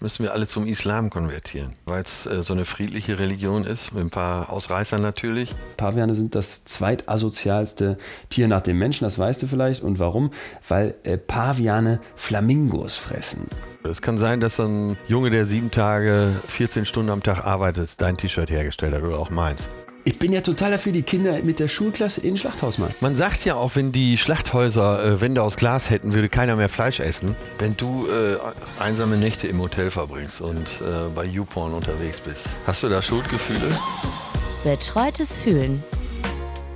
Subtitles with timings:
[0.00, 4.04] müssen wir alle zum Islam konvertieren, weil es äh, so eine friedliche Religion ist, mit
[4.04, 5.54] ein paar Ausreißern natürlich.
[5.78, 7.96] Paviane sind das zweitasozialste
[8.28, 9.82] Tier nach dem Menschen, das weißt du vielleicht.
[9.82, 10.32] Und warum?
[10.68, 13.48] Weil äh, Paviane Flamingos fressen.
[13.84, 17.98] Es kann sein, dass so ein Junge, der sieben Tage, 14 Stunden am Tag arbeitet,
[17.98, 19.68] dein T-Shirt hergestellt hat oder auch meins.
[20.08, 22.94] Ich bin ja total dafür, die Kinder mit der Schulklasse in ein Schlachthaus machen.
[23.00, 26.68] Man sagt ja auch, wenn die Schlachthäuser äh, Wände aus Glas hätten, würde keiner mehr
[26.68, 27.34] Fleisch essen.
[27.58, 28.36] Wenn du äh,
[28.78, 33.68] einsame Nächte im Hotel verbringst und äh, bei YouPorn unterwegs bist, hast du da Schuldgefühle?
[34.62, 35.82] Betreutes Fühlen.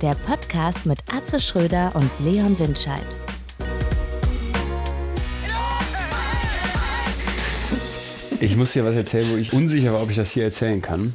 [0.01, 3.15] Der Podcast mit Atze Schröder und Leon Windscheid.
[8.41, 11.13] Ich muss dir was erzählen, wo ich unsicher war, ob ich das hier erzählen kann.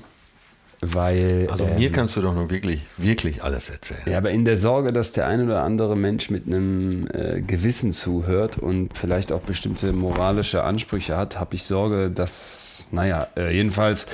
[0.81, 4.03] Weil, Also ähm, mir kannst du doch nur wirklich, wirklich alles erzählen.
[4.07, 7.93] Ja, aber in der Sorge, dass der ein oder andere Mensch mit einem äh, Gewissen
[7.93, 14.05] zuhört und vielleicht auch bestimmte moralische Ansprüche hat, habe ich Sorge, dass, naja, äh, jedenfalls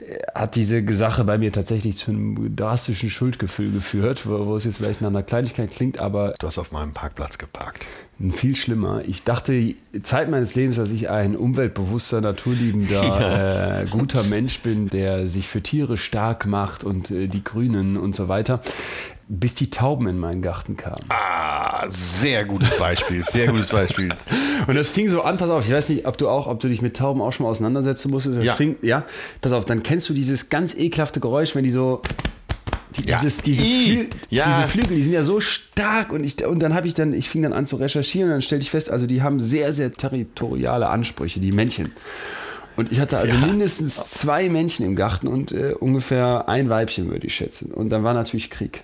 [0.00, 4.64] äh, hat diese Sache bei mir tatsächlich zu einem drastischen Schuldgefühl geführt, wo, wo es
[4.64, 7.86] jetzt vielleicht nach einer Kleinigkeit klingt, aber Du hast auf meinem Parkplatz geparkt.
[8.32, 9.02] Viel schlimmer.
[9.06, 15.28] Ich dachte Zeit meines Lebens, dass ich ein umweltbewusster, naturliebender, äh, guter Mensch bin, der
[15.28, 18.60] sich für Tiere stark macht und äh, die Grünen und so weiter,
[19.28, 21.04] bis die Tauben in meinen Garten kamen.
[21.08, 24.12] Ah, sehr gutes Beispiel, sehr gutes Beispiel.
[24.66, 26.68] Und das fing so an, pass auf, ich weiß nicht, ob du auch, ob du
[26.68, 28.38] dich mit Tauben auch schon mal auseinandersetzen musstest.
[28.38, 28.54] Das Ja.
[28.54, 29.04] Fing, ja,
[29.40, 32.02] pass auf, dann kennst du dieses ganz ekelhafte Geräusch, wenn die so
[32.96, 33.18] die, Ja.
[33.18, 34.44] dieses, diese, Flü ja.
[34.58, 37.28] diese Flügel, die sind ja so stark und ich und dann habe ich dann, ich
[37.28, 39.92] fing dann an zu recherchieren und dann stellte ich fest, also die haben sehr, sehr
[39.92, 41.92] territoriale Ansprüche, die Männchen.
[42.76, 43.46] Und ich hatte also Ja.
[43.46, 47.72] mindestens zwei Männchen im Garten und äh, ungefähr ein Weibchen, würde ich schätzen.
[47.72, 48.82] Und dann war natürlich Krieg.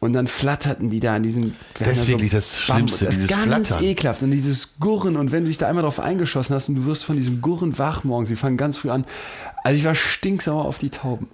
[0.00, 1.54] Und dann flatterten die da an diesem.
[1.80, 3.84] Das ist wirklich das Schlimmste, das dieses ganz Flattern.
[3.84, 4.22] ekelhaft.
[4.22, 5.16] Und dieses Gurren.
[5.16, 7.76] Und wenn du dich da einmal drauf eingeschossen hast und du wirst von diesem Gurren
[7.78, 9.04] wach morgens, die fangen ganz früh an.
[9.64, 11.26] Also ich war stinksauer auf die Tauben.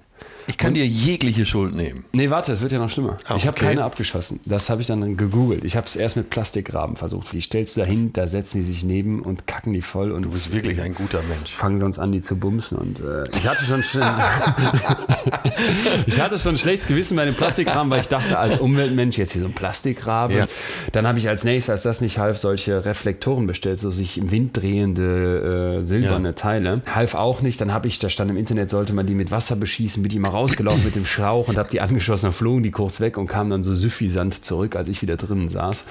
[0.46, 2.04] Ich kann dir jegliche Schuld nehmen.
[2.12, 3.16] Nee, warte, es wird ja noch schlimmer.
[3.28, 3.66] Ah, ich habe okay.
[3.66, 4.40] keine abgeschossen.
[4.44, 5.64] Das habe ich dann gegoogelt.
[5.64, 7.32] Ich habe es erst mit Plastikgraben versucht.
[7.32, 10.30] Die stellst du dahin, da setzen die sich neben und kacken die voll und Du
[10.30, 11.52] bist wirklich ein guter Mensch.
[11.52, 12.78] fangen sonst an, die zu bumsen.
[12.78, 13.82] Und äh, ich hatte schon
[16.06, 19.32] ich hatte schon ein schlechtes Gewissen bei dem Plastikrahmen, weil ich dachte, als Umweltmensch jetzt
[19.32, 20.36] hier so ein Plastikrahmen.
[20.36, 20.46] Ja.
[20.92, 24.30] Dann habe ich als nächstes, als das nicht half, solche Reflektoren bestellt, so sich im
[24.30, 26.32] Wind drehende äh, silberne Ja.
[26.34, 26.82] Teile.
[26.94, 27.60] Half auch nicht.
[27.60, 30.18] Dann habe ich, da stand im Internet, sollte man die mit Wasser beschießen, bin die
[30.18, 33.26] mal rausgelaufen mit dem Schlauch und habe die angeschossen, dann flogen die kurz weg und
[33.26, 35.84] kamen dann so süffisant zurück, als ich wieder drinnen saß.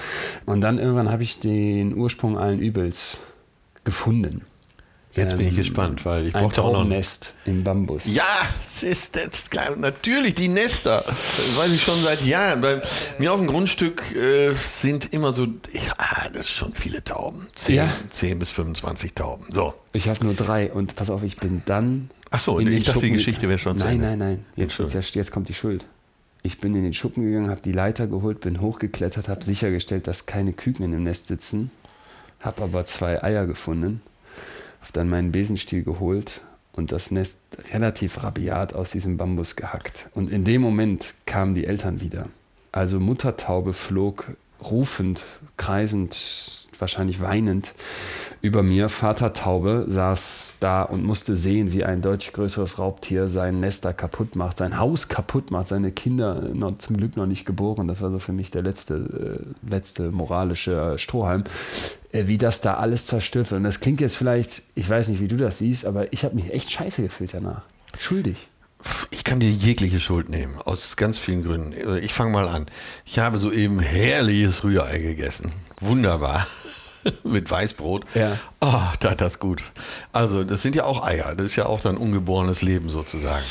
[0.45, 3.21] Und dann irgendwann habe ich den Ursprung allen Übels
[3.83, 4.43] gefunden.
[5.15, 6.79] Jetzt bin ich Ähm, gespannt, weil ich Ein brauche auch noch.
[6.79, 8.05] Taubennest im Bambus.
[8.11, 8.23] Ja,
[8.65, 11.03] es ist das, klar, natürlich die Nester.
[11.05, 12.61] Das weiß ich schon seit Jahren.
[12.61, 12.81] Bei
[13.19, 15.45] mir auf dem Grundstück äh, sind immer so,
[15.99, 17.45] ah, das ist schon viele Tauben.
[17.53, 17.89] 10, Ja.
[18.09, 19.45] 10 bis 25 Tauben.
[19.51, 19.75] So.
[19.93, 22.09] Ich habe nur drei und pass auf, ich bin dann.
[22.35, 24.07] Ach so, in ich dachte, die Schuppen- Geschichte wäre schon zu Nein, Ende.
[24.07, 24.45] nein, nein.
[24.55, 25.85] Jetzt, wird's ja, jetzt kommt die Schuld.
[26.41, 30.25] Ich bin in den Schuppen gegangen, habe die Leiter geholt, bin hochgeklettert, habe sichergestellt, dass
[30.25, 31.69] keine Küken in dem Nest sitzen,
[32.41, 34.01] habe aber zwei Eier gefunden,
[34.81, 36.41] habe dann meinen Besenstiel geholt
[36.73, 37.35] und das Nest
[37.71, 40.09] relativ rabiat aus diesem Bambus gehackt.
[40.15, 42.27] Und in dem Moment kamen die Eltern wieder.
[42.71, 45.23] Also Muttertaube flog rufend,
[45.57, 47.73] kreisend, wahrscheinlich weinend
[48.43, 48.89] über mir.
[48.89, 54.57] Vatertaube saß da und musste sehen, wie ein deutlich größeres Raubtier sein Nester kaputt macht,
[54.57, 57.87] sein Haus kaputt macht, seine Kinder noch, zum Glück noch nicht geboren.
[57.87, 61.45] Das war so für mich der letzte, äh, letzte moralische Strohhalm.
[62.11, 63.59] Äh, wie das da alles zerstört wird.
[63.59, 66.35] Und das klingt jetzt vielleicht, ich weiß nicht, wie du das siehst, aber ich habe
[66.35, 67.63] mich echt scheiße gefühlt danach.
[67.97, 68.49] Schuldig.
[69.09, 71.73] Ich kann dir jegliche Schuld nehmen, aus ganz vielen Gründen.
[72.03, 72.65] Ich fange mal an.
[73.05, 75.53] Ich habe soeben herrliches Rührei gegessen.
[75.79, 76.45] Wunderbar.
[77.23, 78.05] Mit Weißbrot.
[78.15, 78.37] Ja.
[78.61, 79.63] Oh, da hat das gut.
[80.11, 81.35] Also, das sind ja auch Eier.
[81.35, 83.45] Das ist ja auch dann ungeborenes Leben sozusagen.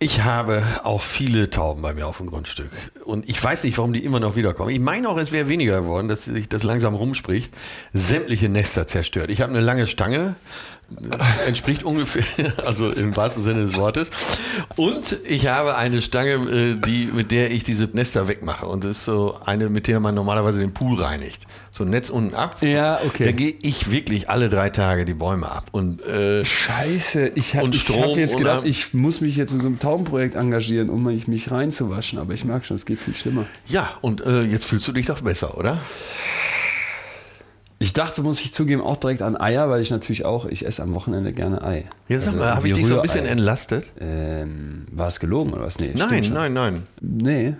[0.00, 2.70] Ich habe auch viele Tauben bei mir auf dem Grundstück.
[3.04, 4.70] Und ich weiß nicht, warum die immer noch wiederkommen.
[4.70, 7.54] Ich meine auch, es wäre weniger geworden, dass sich das langsam rumspricht.
[7.92, 9.30] Sämtliche Nester zerstört.
[9.30, 10.34] Ich habe eine lange Stange.
[11.46, 14.10] Entspricht ungefähr, also im wahrsten Sinne des Wortes.
[14.76, 18.66] Und ich habe eine Stange, äh, die, mit der ich diese Nester wegmache.
[18.66, 21.46] Und das ist so eine, mit der man normalerweise den Pool reinigt.
[21.76, 22.58] So ein Netz unten ab.
[22.62, 23.24] Ja, okay.
[23.24, 25.70] Da gehe ich wirklich alle drei Tage die Bäume ab.
[25.72, 29.80] Und äh, Scheiße, ich habe hab jetzt gedacht, ich muss mich jetzt in so einem
[29.80, 32.20] Taubenprojekt engagieren, um mich, mich reinzuwaschen.
[32.20, 33.46] Aber ich merke schon, es geht viel schlimmer.
[33.66, 35.78] ja, und äh, jetzt fühlst du dich doch besser, oder?
[37.80, 40.80] Ich dachte, muss ich zugeben, auch direkt an Eier, weil ich natürlich auch, ich esse
[40.80, 41.86] am Wochenende gerne Ei.
[42.08, 43.90] Ja, sag Also mal, habe ich dich so ein bisschen entlastet?
[44.00, 45.80] Ähm, war es gelogen oder was?
[45.80, 46.86] Nee, Nein, nein, nein.
[47.00, 47.54] Nee,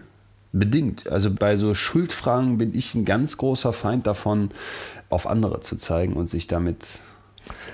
[0.55, 1.09] bedingt.
[1.11, 4.51] Also bei so Schuldfragen bin ich ein ganz großer Feind davon,
[5.11, 7.01] auf andere zu zeigen und sich damit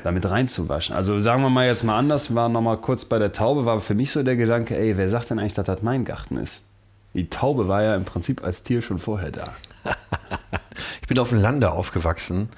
[0.03, 0.97] damit reinzuwaschen.
[0.97, 3.95] Also sagen wir mal jetzt mal anders, war nochmal kurz bei der Taube, war für
[3.95, 6.63] mich so der Gedanke, ey, wer sagt denn eigentlich, dass das mein Garten ist?
[7.15, 9.45] Die Taube war ja im Prinzip als Tier schon vorher da.
[11.11, 12.49] Ich bin auf dem Lande aufgewachsen.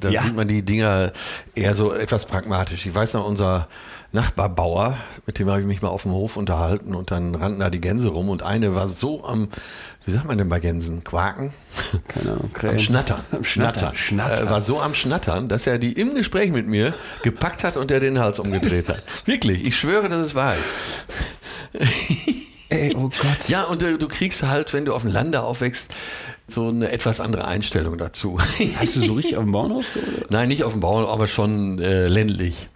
[0.00, 0.20] Da Ja.
[0.20, 1.12] sieht man die Dinger
[1.54, 2.84] eher so etwas pragmatisch.
[2.84, 3.68] Ich weiß noch, unser
[4.12, 7.70] Nachbarbauer, mit dem habe ich mich mal auf dem Hof unterhalten und dann rannten da
[7.70, 9.48] die Gänse rum und eine war so am,
[10.04, 11.02] wie sagt man denn bei Gänsen?
[11.04, 11.54] Quaken?
[12.08, 12.78] Keine Ahnung, Am.
[12.78, 13.24] Schnattern.
[13.32, 13.96] Am Schnattern.
[13.96, 14.46] Schnattern.
[14.46, 16.92] Äh, war so am Schnattern, dass er die im Gespräch mit mir
[17.22, 19.02] gepackt hat und der den Hals umgedreht hat.
[19.24, 21.86] Wirklich, ich schwöre, dass es wahr ist.
[22.68, 23.48] Ey, oh Gott.
[23.48, 25.90] Ja, und äh, du kriegst halt, wenn du auf dem Lande aufwächst,
[26.52, 28.38] so eine etwas andere Einstellung dazu.
[28.76, 30.30] Hast du so richtig auf dem Bauernhof gewohnt?
[30.30, 32.68] Nein, nicht auf dem Bauern, aber schon äh, ländlich.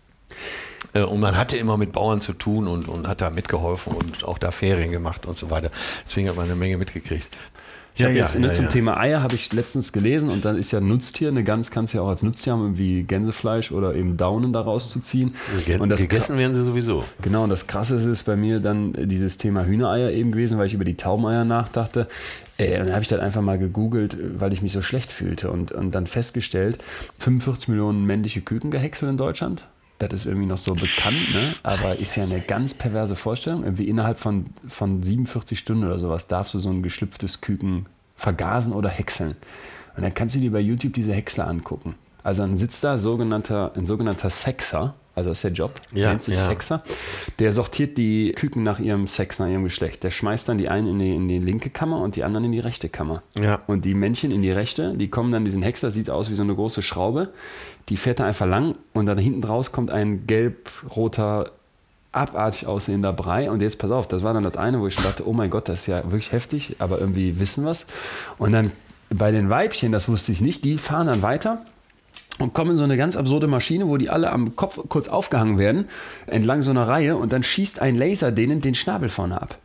[0.95, 4.25] Äh, Und man hatte immer mit Bauern zu tun und, und hat da mitgeholfen und
[4.25, 5.71] auch da Ferien gemacht und so weiter.
[6.05, 7.29] Deswegen hat man eine Menge mitgekriegt.
[7.99, 10.81] Ich habe jetzt ne, zum Thema Eier habe ich letztens gelesen und dann ist ja
[10.81, 14.53] Nutztier, eine Gans kannst du ja auch als Nutztier haben, irgendwie Gänsefleisch oder eben Daunen
[14.53, 15.35] daraus zu ziehen.
[15.65, 17.05] Ge und das gegessen werden sie sowieso.
[17.23, 20.75] Genau, und das Krasse ist bei mir dann dieses Thema Hühnereier eben gewesen, weil ich
[20.75, 22.07] über die Taubeneier nachdachte.
[22.59, 25.73] Äh, dann habe ich das einfach mal gegoogelt, weil ich mich so schlecht fühlte und,
[25.73, 26.79] und dann festgestellt,
[27.19, 29.67] 45 Millionen männliche Küken gehäckselt in Deutschland.
[29.99, 31.55] Das ist irgendwie noch so bekannt, ne?
[31.63, 33.65] aber ist ja eine ganz perverse Vorstellung.
[33.65, 38.75] Irgendwie innerhalb von, von 47 Stunden oder sowas darfst du so ein geschlüpftes Küken vergasen
[38.75, 39.37] oder häckseln.
[39.97, 41.95] Und dann kannst du dir bei YouTube diese Häcksler angucken.
[42.23, 46.23] Also dann sitzt da sogenannter, ein sogenannter Sexer, also das ist der Job, Ja, nennt
[46.23, 46.47] sich ja.
[46.47, 46.83] Sexer.
[47.39, 50.05] Der sortiert die Küken nach ihrem Sex, nach ihrem Geschlecht.
[50.05, 52.53] Der schmeißt dann die einen in die, in die linke Kammer und die anderen in
[52.53, 53.23] die rechte Kammer.
[53.35, 53.63] Ja.
[53.67, 56.43] Und die Männchen in die rechte, die kommen dann diesen Häcksler, sieht aus wie so
[56.43, 57.31] eine große Schraube.
[57.89, 61.51] Die fährt da einfach lang und dann hinten draus kommt ein gelb-roter,
[62.13, 63.51] abartig aussehender Brei.
[63.51, 65.71] Und jetzt pass auf, das war dann das eine, wo ich dachte, oh mein Gott,
[65.71, 67.87] das ist ja wirklich heftig, aber irgendwie wissen wir's.
[68.37, 68.71] Und dann
[69.09, 71.65] bei den Weibchen, das wusste ich nicht, die fahren dann weiter
[72.39, 75.59] und kommen in so eine ganz absurde Maschine, wo die alle am Kopf kurz aufgehangen
[75.59, 75.87] werden,
[76.27, 79.59] entlang so einer Reihe und dann schießt ein Laser denen den Schnabel vorne ab.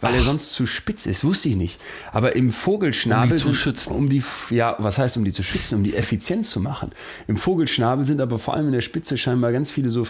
[0.00, 1.80] Weil er sonst zu spitz ist, wusste ich nicht.
[2.12, 3.24] Aber im Vogelschnabel.
[3.24, 3.92] Um die zu sind- schützen.
[3.96, 5.74] Um die, ja, was heißt, um die zu schützen?
[5.74, 6.92] Um die effizient zu machen.
[7.26, 10.04] Im Vogelschnabel sind aber vor allem in der Spitze scheinbar ganz viele so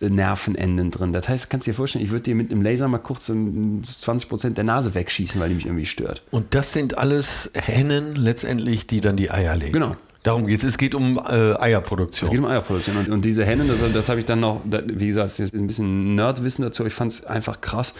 [0.00, 1.12] Fühlnervenenden drin.
[1.12, 3.34] Das heißt, kannst du dir vorstellen, ich würde dir mit einem Laser mal kurz so
[3.34, 6.22] 20 Prozent der Nase wegschießen, weil die mich irgendwie stört.
[6.30, 9.72] Und das sind alles Hennen letztendlich, die dann die Eier legen.
[9.72, 9.96] Genau.
[10.28, 10.70] Darum geht es.
[10.70, 12.28] Es geht um äh, Eierproduktion.
[12.28, 12.96] Es geht um Eierproduktion.
[12.98, 15.54] Und, und diese Hennen, das, das habe ich dann noch, da- wie gesagt, es ist
[15.54, 16.84] ein bisschen Nerdwissen dazu.
[16.86, 17.94] Ich fand es einfach krass.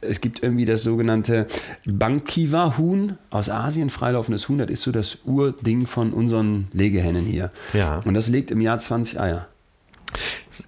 [0.00, 1.46] Es gibt irgendwie das sogenannte
[1.86, 4.58] Bankiwa-Huhn aus Asien, freilaufendes Huhn.
[4.58, 7.50] Das ist so das Urding von unseren Legehennen hier.
[7.72, 7.98] Ja.
[8.04, 9.46] Und das legt im Jahr 20 Eier.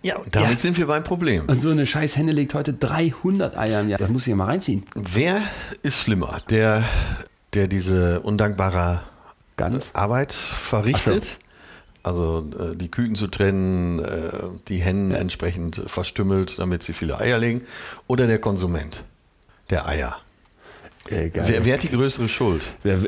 [0.02, 0.58] Ja, und damit Ja.
[0.58, 1.44] sind wir beim Problem.
[1.46, 3.98] Und so eine scheiß Henne legt heute 300 Eier im Jahr.
[3.98, 4.84] Das muss ich ja mal reinziehen.
[4.94, 5.40] Wer
[5.82, 6.38] ist schlimmer?
[6.50, 6.84] Der,
[7.54, 9.00] der diese undankbare
[9.60, 9.90] Ganz.
[9.92, 11.38] Arbeit verrichtet?
[12.02, 14.30] Also äh, die Küken zu trennen, äh,
[14.68, 17.62] die Hennen entsprechend verstümmelt, damit sie viele Eier legen.
[18.06, 19.04] Oder der Konsument
[19.68, 20.16] der Eier?
[21.08, 21.30] Äh.
[21.34, 22.62] Wer, wer hat die größere Schuld?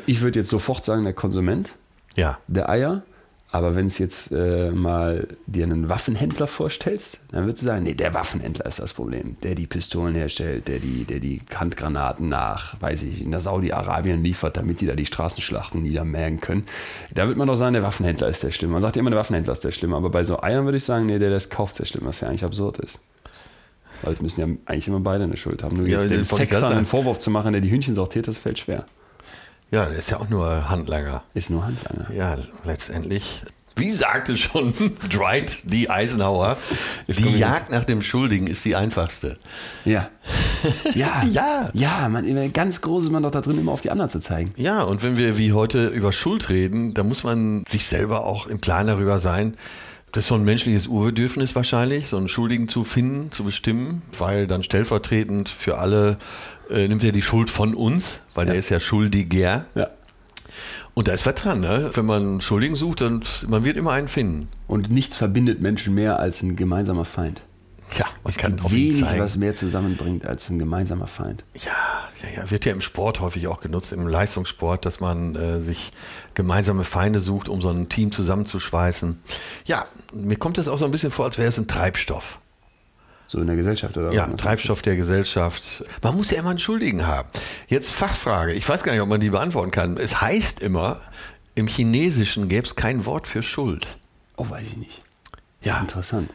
[0.06, 1.70] Ich würde jetzt sofort sagen, der Konsument.
[2.16, 2.38] Ja.
[2.46, 3.02] der Eier.
[3.54, 7.93] Aber wenn es jetzt äh, mal dir einen Waffenhändler vorstellst, dann würdest du sagen, nee,
[7.93, 9.37] der Waffenhändler ist das Problem.
[9.43, 14.56] Der die Pistolen herstellt, der die, der die Handgranaten nach, weiß ich, nach Saudi-Arabien liefert,
[14.56, 16.64] damit die da die Straßenschlachten niedermähen können.
[17.14, 18.72] Da wird man doch sagen, der Waffenhändler ist der Schlimme.
[18.72, 19.96] Man sagt immer, der Waffenhändler ist der Schlimme.
[19.96, 22.22] Aber bei so Eiern würde ich sagen, nee, der das kauft, ist der Schlimme, was
[22.22, 23.00] ja eigentlich absurd ist.
[24.00, 25.76] Weil es müssen ja eigentlich immer beide eine Schuld haben.
[25.76, 26.87] Nur Ja, jetzt dem Sexer einen.
[26.87, 28.87] Vorwurf zu machen, der die Hühnchen sortiert, das fällt schwer.
[29.73, 31.23] Ja, der ist ja auch nur Handlanger.
[31.33, 32.12] Ist nur Handlanger.
[32.14, 33.43] Ja, letztendlich.
[33.75, 34.75] Wie sagte schon
[35.12, 35.88] Dwight D.
[35.88, 36.59] Eisenhower,
[37.07, 39.38] Jetzt die Jagd nach dem Schuldigen ist die einfachste.
[39.85, 40.09] Ja.
[40.95, 41.25] Ja.
[41.25, 41.71] Ja.
[41.73, 44.52] Ja, man, ganz groß ist man doch da drin, immer auf die anderen zu zeigen.
[44.57, 48.47] Ja, und wenn wir wie heute über Schuld reden, da muss man sich selber auch
[48.47, 49.57] im Klaren darüber sein.
[50.12, 54.47] Das ist so ein menschliches Urbedürfnis wahrscheinlich, so einen Schuldigen zu finden, zu bestimmen, weil
[54.47, 56.19] dann stellvertretend für alle
[56.73, 59.67] äh, nimmt er die Schuld von uns, weil der ist ja schuldiger.
[59.75, 59.91] Ja.
[60.95, 61.91] Und da ist was dran, ne?
[61.95, 64.49] Wenn man Schuldigen sucht, dann man wird immer einen finden.
[64.67, 67.43] Und nichts verbindet Menschen mehr als ein gemeinsamer Feind.
[67.99, 69.21] Ja, man kann gibt wenig, zeigen.
[69.21, 71.45] was mehr zusammenbringt als ein gemeinsamer Feind.
[71.55, 71.73] Ja,
[72.23, 75.93] ja, ja, wird ja im Sport häufig auch genutzt, im Leistungssport, dass man äh, sich
[76.35, 79.21] gemeinsame Feinde sucht, um so ein Team zusammenzuschweißen.
[79.67, 82.38] Ja, mir kommt das auch so ein bisschen vor, als wäre es ein Treibstoff.
[83.26, 84.26] So in der Gesellschaft oder Ja?
[84.26, 85.85] Treibstoff der Gesellschaft.
[86.02, 87.29] Man muss ja immer einen Schuldigen haben.
[87.69, 89.97] Jetzt Fachfrage, ich weiß gar nicht, ob man die beantworten kann.
[89.97, 91.00] Es heißt immer,
[91.55, 93.87] im Chinesischen gäbe es kein Wort für Schuld.
[94.37, 95.02] Oh, weiß ich nicht.
[95.62, 96.31] Ja, Interessant.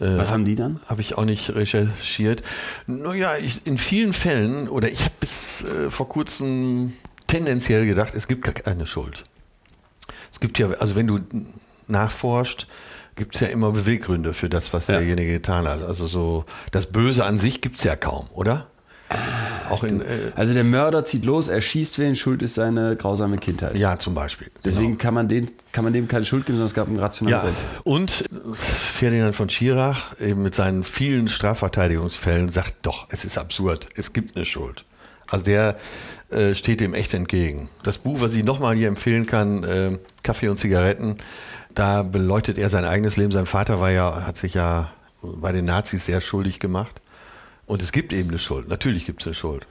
[0.00, 0.80] Äh, was haben die dann?
[0.88, 2.42] Habe ich auch nicht recherchiert.
[2.86, 6.94] Naja, ich, in vielen Fällen, oder ich habe bis äh, vor kurzem
[7.26, 9.24] tendenziell gedacht, es gibt gar keine Schuld.
[10.32, 11.20] Es gibt ja, also wenn du
[11.86, 12.66] nachforscht,
[13.20, 14.96] gibt es ja immer Beweggründe für das, was Ja.
[14.96, 15.82] derjenige getan hat.
[15.82, 18.66] Also so, das Böse an sich gibt es ja kaum, oder?
[19.68, 20.04] Auch in, äh,
[20.36, 23.74] Also der Mörder zieht los, er schießt wen, schuld ist seine grausame Kindheit.
[23.76, 24.48] ja, zum Beispiel.
[24.64, 24.98] Deswegen Genau.
[24.98, 27.52] kann, man den, kann man dem keine Schuld geben, sondern es gab einen rationalen Ja,
[27.84, 27.84] Grund.
[27.84, 28.24] und
[28.54, 34.36] Ferdinand von Schirach eben mit seinen vielen Strafverteidigungsfällen sagt, doch, es ist absurd, es gibt
[34.36, 34.84] eine Schuld.
[35.28, 35.76] Also der
[36.30, 37.68] äh, steht dem echt entgegen.
[37.82, 41.16] Das Buch, was ich nochmal hier empfehlen kann, äh, Kaffee und Zigaretten,
[41.74, 43.32] da beleuchtet er sein eigenes Leben.
[43.32, 44.90] Sein Vater war ja, hat sich ja
[45.22, 47.00] bei den Nazis sehr schuldig gemacht.
[47.66, 48.68] Und es gibt eben eine Schuld.
[48.68, 49.66] Natürlich gibt es eine Schuld.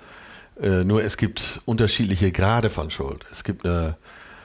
[0.62, 3.26] Äh, nur es gibt unterschiedliche Grade von Schuld.
[3.32, 3.98] Es gibt eine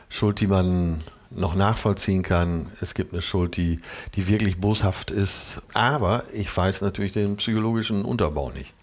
[0.09, 2.67] Schuld, die man noch nachvollziehen kann.
[2.81, 3.81] Es gibt eine Schuld, die,
[4.15, 5.61] die wirklich boshaft ist.
[5.73, 8.75] Aber ich weiß natürlich den psychologischen Unterbau nicht.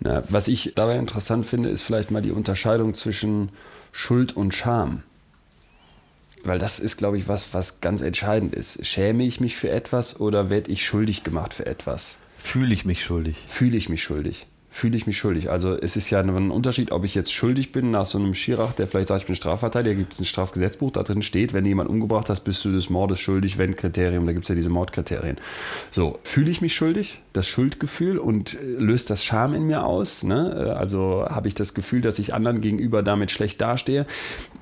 [0.00, 3.50] Na, was ich dabei interessant finde, ist vielleicht mal die Unterscheidung zwischen
[3.92, 5.02] Schuld und Scham.
[6.44, 8.86] Weil das ist, glaube ich, was, was ganz entscheidend ist.
[8.86, 12.18] Schäme ich mich für etwas oder werde ich schuldig gemacht für etwas?
[12.38, 13.36] Fühle ich mich schuldig?
[13.48, 14.46] Fühle ich mich schuldig?
[14.74, 15.50] Fühle ich mich schuldig?
[15.50, 18.72] Also es ist ja ein Unterschied, ob ich jetzt schuldig bin nach so einem Schirach,
[18.72, 21.68] der vielleicht sagt, ich bin Strafverteidiger, gibt es ein Strafgesetzbuch, da drin steht, wenn du
[21.68, 24.70] jemanden umgebracht hast, bist du des Mordes schuldig, wenn Kriterium, da gibt es ja diese
[24.70, 25.36] Mordkriterien.
[25.92, 30.24] So, fühle ich mich schuldig, das Schuldgefühl und äh, löst das Scham in mir aus?
[30.24, 30.74] Ne?
[30.76, 34.06] Also habe ich das Gefühl, dass ich anderen gegenüber damit schlecht dastehe?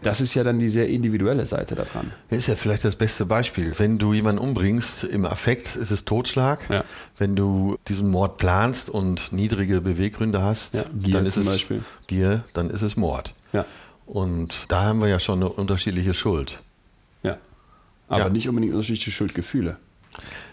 [0.02, 2.12] Das ist ja dann die sehr individuelle Seite daran.
[2.30, 3.72] Das ist ja vielleicht das beste Beispiel.
[3.78, 6.68] Wenn du jemanden umbringst im Affekt, ist es Totschlag.
[6.70, 6.84] Ja.
[7.18, 11.48] Wenn du diesen Mord planst und niedrige Beweggründe hast, Ja, Gier dann ist zum es
[11.48, 11.82] Beispiel.
[12.08, 13.34] Gier, dann ist es Mord.
[13.52, 13.64] Ja,
[14.06, 16.60] Und da haben wir ja schon eine unterschiedliche Schuld.
[17.22, 17.38] ja.
[18.08, 19.76] Aber nicht unbedingt unterschiedliche Schuldgefühle.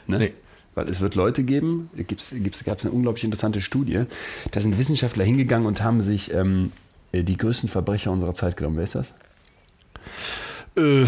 [0.08, 0.18] Ne?
[0.20, 0.34] Nee.
[0.76, 4.04] Weil es wird Leute geben, gibt's, gibt's, gab es eine unglaublich interessante Studie,
[4.52, 6.72] da sind Wissenschaftler hingegangen und haben sich ähm,
[7.12, 8.78] die größten Verbrecher unserer Zeit genommen.
[8.78, 9.14] Wer ist das?
[10.78, 11.06] Äh,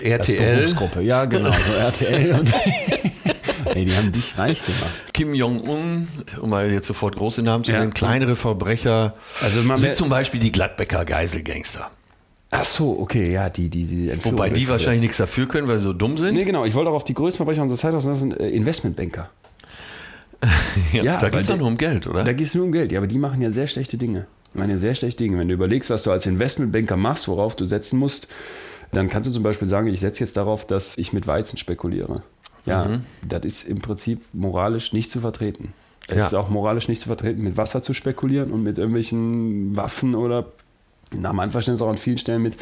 [0.00, 0.68] RTL.
[1.02, 1.50] Ja, genau.
[1.50, 2.32] So RTL.
[2.40, 2.52] Und
[3.74, 5.12] Ey, die haben dich reich gemacht.
[5.12, 6.08] Kim Jong-un,
[6.40, 7.80] um mal jetzt sofort große Namen zu Ja.
[7.80, 11.90] nennen, kleinere Verbrecher Also man sind zum Beispiel die Gladbecker Geiselgangster.
[12.50, 15.78] Ach so, okay, ja, die, die, die Entführung Wobei die wahrscheinlich nichts dafür können, weil
[15.78, 16.34] sie so dumm sind.
[16.34, 16.64] Nee, genau.
[16.64, 19.28] Ich wollte auch auf die größten Verbrecher unserer Zeit aus, das sind äh, Investmentbanker.
[20.92, 22.22] ja, ja, da geht es doch nur um Geld, oder?
[22.22, 22.92] Da geht es nur um Geld.
[22.92, 24.26] Ja, aber die machen ja sehr schlechte Dinge.
[24.58, 25.38] Ja sehr schlechte Dinge.
[25.38, 28.28] Wenn du überlegst, was du als Investmentbanker machst, worauf du setzen musst,
[28.92, 32.22] dann kannst du zum Beispiel sagen, ich setze jetzt darauf, dass ich mit Weizen spekuliere.
[32.64, 33.00] Ja, Mhm.
[33.28, 35.72] das ist im Prinzip moralisch nicht zu vertreten.
[36.08, 36.26] Es Ja.
[36.26, 40.46] ist auch moralisch nicht zu vertreten, mit Wasser zu spekulieren und mit irgendwelchen Waffen oder
[41.12, 42.56] nach meinem Verständnis auch an vielen Stellen mit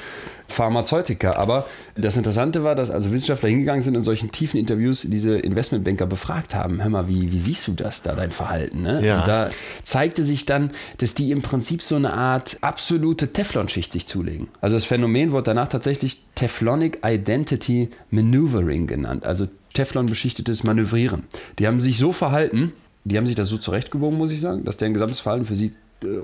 [0.49, 1.33] Pharmazeutika.
[1.37, 5.39] Aber das Interessante war, dass also Wissenschaftler hingegangen sind und in solchen tiefen Interviews diese
[5.39, 6.83] Investmentbanker befragt haben.
[6.83, 8.83] Hör mal, wie, wie siehst du das da, dein Verhalten?
[8.83, 9.05] Ne?
[9.05, 9.21] Ja.
[9.21, 9.51] Und da
[9.83, 14.49] zeigte sich dann, dass die im Prinzip so eine Art absolute Teflonschicht sich zulegen.
[14.61, 19.25] Also das Phänomen wurde danach tatsächlich Teflonic Identity Maneuvering genannt.
[19.25, 21.25] Also Teflon beschichtetes Manövrieren.
[21.59, 22.73] Die haben sich so verhalten,
[23.05, 25.73] die haben sich das so zurechtgewogen, muss ich sagen, dass deren gesamtes Verhalten für sie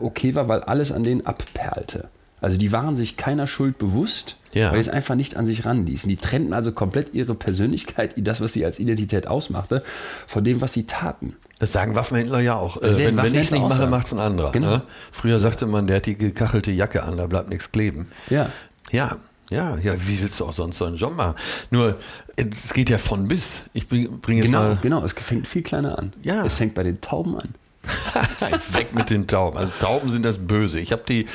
[0.00, 2.08] okay war, weil alles an denen abperlte.
[2.40, 4.68] Also die waren sich keiner Schuld bewusst, Ja.
[4.70, 6.08] weil die es einfach nicht an sich ranließen.
[6.08, 9.82] Die trennten also komplett ihre Persönlichkeit, das, was sie als Identität ausmachte,
[10.26, 11.36] von dem, was sie taten.
[11.58, 12.78] Das sagen Waffenhändler ja auch.
[12.78, 14.52] Äh, wenn wenn ich es nicht mache, macht es ein anderer.
[14.52, 14.70] Genau.
[14.76, 14.82] Ne?
[15.12, 18.06] Früher sagte man, der hat die gekachelte Jacke an, da bleibt nichts kleben.
[18.30, 18.50] Ja.
[18.90, 19.16] Ja,
[19.50, 21.34] ja, ja, wie willst du auch sonst so einen Job machen?
[21.70, 21.98] Nur,
[22.36, 23.62] es geht ja von bis.
[23.74, 26.12] Ich bringe bring jetzt Genau, mal genau, es fängt viel kleiner an.
[26.22, 26.44] Ja.
[26.46, 27.50] Es fängt bei den Tauben an.
[28.72, 29.56] weg mit den Tauben.
[29.56, 30.80] Also Tauben sind das Böse.
[30.80, 31.26] Ich habe die,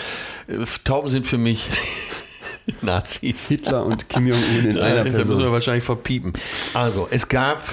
[0.47, 1.67] äh, Tauben sind für mich
[2.81, 3.47] Nazis.
[3.47, 5.51] Hitler und Kim Jong-un in einer da müssen wir Person.
[5.51, 6.33] wahrscheinlich verpiepen.
[6.73, 7.63] Also, es gab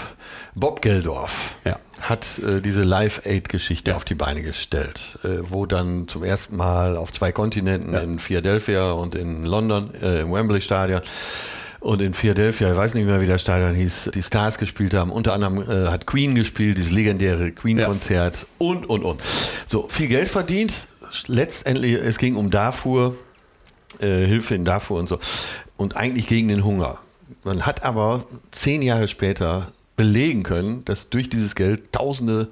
[0.55, 1.55] Bob Geldorf.
[1.64, 1.79] Ja.
[2.00, 7.12] Hat äh, diese Live-Aid-Geschichte auf die Beine gestellt, äh, wo dann zum ersten Mal auf
[7.12, 11.00] zwei Kontinenten, in Philadelphia und in London, äh, im Wembley-Stadion,
[11.83, 15.11] und in Philadelphia, ich weiß nicht mehr, wie das Stadion hieß, die Stars gespielt haben.
[15.11, 19.21] Unter anderem äh, hat Queen gespielt, dieses legendäre Queen-Konzert und, und, und.
[19.67, 20.87] So, viel Geld verdient.
[21.27, 23.17] Letztendlich, es ging um Darfur,
[24.01, 25.19] äh, Hilfe in Darfur und so.
[25.77, 26.99] Und eigentlich gegen den Hunger.
[27.43, 32.49] Man hat aber zehn Jahre später belegen können, dass durch dieses Geld Tausende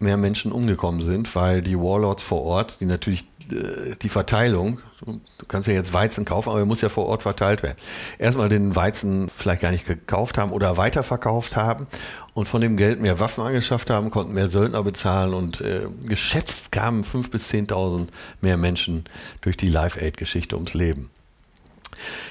[0.00, 5.20] mehr Menschen umgekommen sind, weil die Warlords vor Ort, die natürlich äh, die Verteilung, du
[5.46, 7.76] kannst ja jetzt Weizen kaufen, aber er muss ja vor Ort verteilt werden.
[8.18, 11.86] Erstmal den Weizen vielleicht gar nicht gekauft haben oder weiterverkauft haben
[12.32, 16.72] und von dem Geld mehr Waffen angeschafft haben, konnten mehr Söldner bezahlen und äh, geschätzt
[16.72, 18.08] kamen 5.000 bis 10.000
[18.40, 19.04] mehr Menschen
[19.42, 21.10] durch die Live-Aid-Geschichte ums Leben.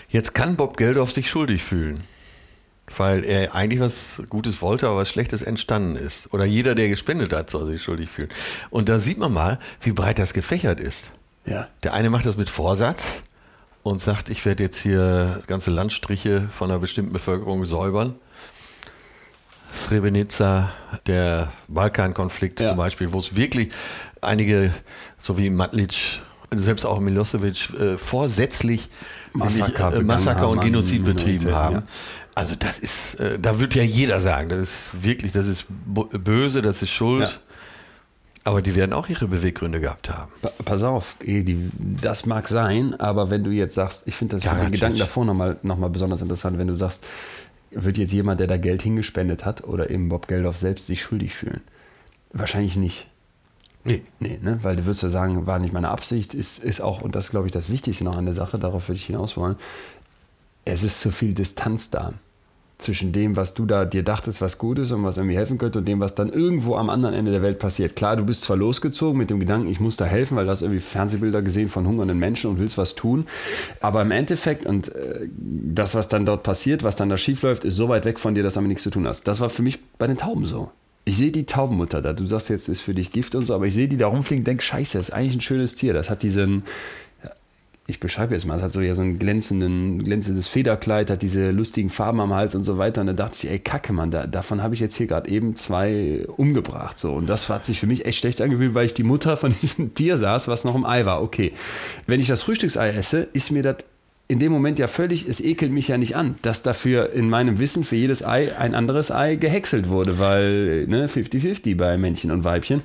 [0.10, 2.04] Jetzt kann Bob Geldof sich schuldig fühlen
[2.98, 6.34] weil er eigentlich was Gutes wollte, aber was Schlechtes entstanden ist.
[6.34, 8.30] Oder jeder, der gespendet hat, soll sich schuldig fühlen.
[8.70, 11.12] Und da sieht man mal, wie breit das gefächert ist.
[11.46, 11.68] Ja.
[11.84, 13.24] Der eine macht das mit Vorsatz
[13.84, 18.16] und sagt, ich werde jetzt hier ganze Landstriche von einer bestimmten Bevölkerung säubern.
[19.74, 20.72] Srebrenica,
[21.08, 22.70] der Balkankonflikt Ja.
[22.70, 23.70] zum Beispiel, wo es wirklich
[24.22, 24.74] einige,
[25.18, 26.20] so wie Matlic,
[26.52, 28.90] selbst auch Milosevic, äh, vorsätzlich
[29.34, 31.76] Massaker wirklich, äh, Massaker haben und Genozid betrieben Minoritäten, haben.
[31.76, 31.84] ja.
[32.36, 36.62] Also das ist, äh, da wird ja jeder sagen, das ist wirklich, das ist böse,
[36.62, 37.28] das ist Schuld.
[37.30, 37.36] Ja.
[38.46, 40.32] Aber die werden auch ihre Beweggründe gehabt haben.
[40.42, 41.16] Pa- Pass auf,
[42.02, 44.72] das mag sein, aber wenn du jetzt sagst, ich finde das Ja, den.
[44.72, 47.04] Gedanken davor nochmal noch mal besonders interessant, wenn du sagst,
[47.72, 51.36] wird jetzt jemand, der da Geld hingespendet hat oder eben Bob Geldof selbst sich schuldig
[51.36, 51.62] fühlen?
[52.32, 53.09] Wahrscheinlich nicht.
[53.84, 54.04] Nee.
[54.20, 54.60] Nee, ne?
[54.62, 57.48] weil du würdest ja sagen, war nicht meine Absicht, ist, ist auch, und das glaube
[57.48, 59.56] ich, das Wichtigste noch an der Sache, darauf würde ich hinaus wollen,
[60.66, 62.14] es ist zu viel Distanz da
[62.80, 65.80] zwischen dem, was du da dir dachtest, was gut ist und was irgendwie helfen könnte
[65.80, 67.96] und dem, was dann irgendwo am anderen Ende der Welt passiert.
[67.96, 70.62] Klar, du bist zwar losgezogen mit dem Gedanken, ich muss da helfen, weil du hast
[70.62, 73.26] irgendwie Fernsehbilder gesehen von hungernden Menschen und willst was tun,
[73.82, 77.76] aber im Endeffekt und äh, das, was dann dort passiert, was dann da schiefläuft, ist
[77.76, 79.28] so weit weg von dir, dass du damit nichts zu tun hast.
[79.28, 80.72] Das war für mich bei den Tauben so.
[81.06, 82.14] Ich sehe die Taubenmutter da.
[82.14, 84.44] Du sagst jetzt, ist für dich Gift und so, aber ich sehe die da rumfliegen
[84.44, 85.94] denke, scheiße, das ist eigentlich ein schönes Tier.
[85.94, 86.64] Das hat diesen,
[87.90, 91.50] ich beschreibe jetzt mal, es hat so ja so ein glänzenden, glänzendes Federkleid, hat diese
[91.50, 93.02] lustigen Farben am Hals und so weiter.
[93.02, 95.56] Und da dachte ich, ey, Kacke, Mann, da, davon habe ich jetzt hier gerade eben
[95.56, 97.00] zwei umgebracht.
[97.00, 97.14] So.
[97.14, 99.96] Und das hat sich für mich echt schlecht angefühlt, weil ich die Mutter von diesem
[99.96, 101.24] Tier saß, was noch im Ei war.
[101.24, 101.54] Okay.
[102.06, 103.78] Wenn ich das Frühstücksei esse, ist mir das
[104.32, 107.58] in dem Moment ja völlig, es ekelt mich ja nicht an, dass dafür in meinem
[107.58, 112.44] Wissen für jedes Ei ein anderes Ei gehäckselt wurde, weil ne, 50-50 bei Männchen und
[112.44, 112.82] Weibchen.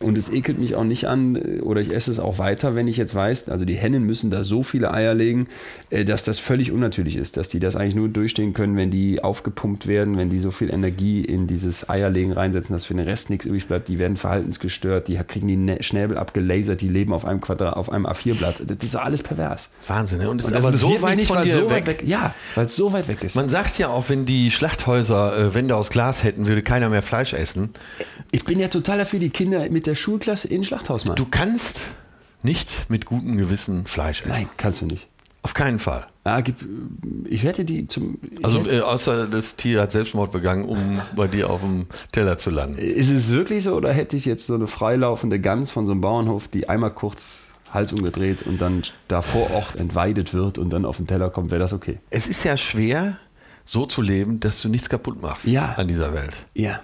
[0.00, 2.96] Und es ekelt mich auch nicht an, oder ich esse es auch weiter, wenn ich
[2.96, 5.46] jetzt weiß, also die Hennen müssen da so viele Eier legen,
[5.90, 9.22] äh, dass das völlig unnatürlich ist, dass die das eigentlich nur durchstehen können, wenn die
[9.22, 13.30] aufgepumpt werden, wenn die so viel Energie in dieses Eierlegen reinsetzen, dass für den Rest
[13.30, 13.88] nichts übrig bleibt.
[13.88, 18.06] Die werden verhaltensgestört, die kriegen die Schnäbel abgelasert, die leben auf einem Quadrat, auf einem
[18.06, 18.64] A4-Blatt.
[18.66, 19.70] Das ist alles pervers.
[19.86, 20.28] Wahnsinn, ne?
[20.28, 21.86] Und es Und ist das aber so weit nicht, von dir so weg.
[21.86, 22.02] weg.
[22.06, 23.36] Ja, weil es so weit weg ist.
[23.36, 27.02] Man sagt ja auch, wenn die Schlachthäuser äh, Wände aus Glas hätten, würde keiner mehr
[27.02, 27.70] Fleisch essen.
[28.30, 31.16] Ich bin ja total dafür, die Kinder mit der Schulklasse in ein Schlachthaus machen.
[31.16, 31.90] Du kannst
[32.42, 34.30] nicht mit gutem Gewissen Fleisch essen.
[34.30, 35.08] Nein, kannst du nicht.
[35.42, 36.06] Auf keinen Fall.
[36.24, 36.42] Ah,
[37.24, 38.18] ich werde die zum.
[38.42, 42.50] Also äh, außer das Tier hat Selbstmord begangen, um bei dir auf dem Teller zu
[42.50, 42.78] landen.
[42.78, 46.02] Ist es wirklich so oder hätte ich jetzt so eine freilaufende Gans von so einem
[46.02, 50.84] Bauernhof, die einmal kurz Hals umgedreht und dann da vor Ort entweidet wird und dann
[50.84, 51.98] auf den Teller kommt, wäre das okay?
[52.10, 53.16] Es ist ja schwer,
[53.64, 55.74] so zu leben, dass du nichts kaputt machst Ja.
[55.76, 56.44] an dieser Welt.
[56.54, 56.80] Ja.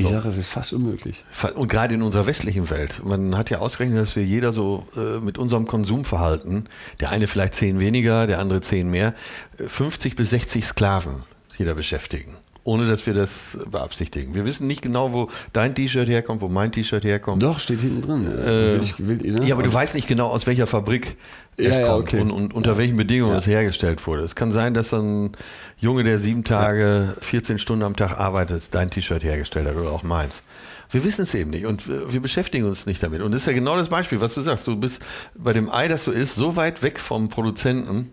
[0.00, 1.24] Ich sage, es ist fast unmöglich.
[1.56, 3.02] Und gerade in unserer westlichen Welt.
[3.04, 6.68] Man hat ja ausgerechnet, dass wir jeder so äh, mit unserem Konsumverhalten,
[7.00, 9.12] der eine vielleicht zehn weniger, der andere zehn mehr,
[9.58, 11.24] äh, 50 bis 60 Sklaven
[11.56, 12.36] jeder beschäftigen.
[12.64, 14.34] Ohne dass wir das beabsichtigen.
[14.34, 17.42] Wir wissen nicht genau, wo dein T-Shirt herkommt, wo mein T-Shirt herkommt.
[17.42, 18.26] Doch, steht hinten drin.
[18.26, 19.46] will ich, will, ne?
[19.46, 21.16] Ja, aber du weißt nicht genau, aus welcher Fabrik
[21.56, 22.20] Ja, es ja, kommt okay.
[22.20, 23.38] und, und unter welchen Bedingungen Ja.
[23.38, 24.22] es hergestellt wurde.
[24.22, 25.30] Es kann sein, dass so ein
[25.78, 30.02] Junge, der sieben Tage, 14 Stunden am Tag arbeitet, dein T-Shirt hergestellt hat oder auch
[30.02, 30.42] meins.
[30.90, 33.22] Wir wissen es eben nicht und wir beschäftigen uns nicht damit.
[33.22, 34.66] Und das ist ja genau das Beispiel, was du sagst.
[34.66, 35.00] Du bist
[35.34, 38.12] bei dem Ei, das du isst, so weit weg vom Produzenten,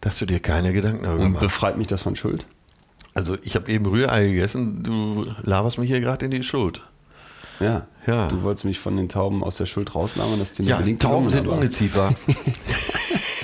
[0.00, 1.42] dass du dir keine Gedanken darüber Und machst.
[1.42, 2.46] befreit mich das von Schuld?
[3.16, 6.82] Also ich habe eben Rührei gegessen, du laberst mich hier gerade in die Schuld.
[7.60, 7.86] Ja.
[8.06, 8.28] Ja.
[8.28, 10.98] Du wolltest mich von den Tauben aus der Schuld rauslabern, dass die mir Ja, Tauben
[10.98, 12.14] gelungen, sind aber- Ungeziefer.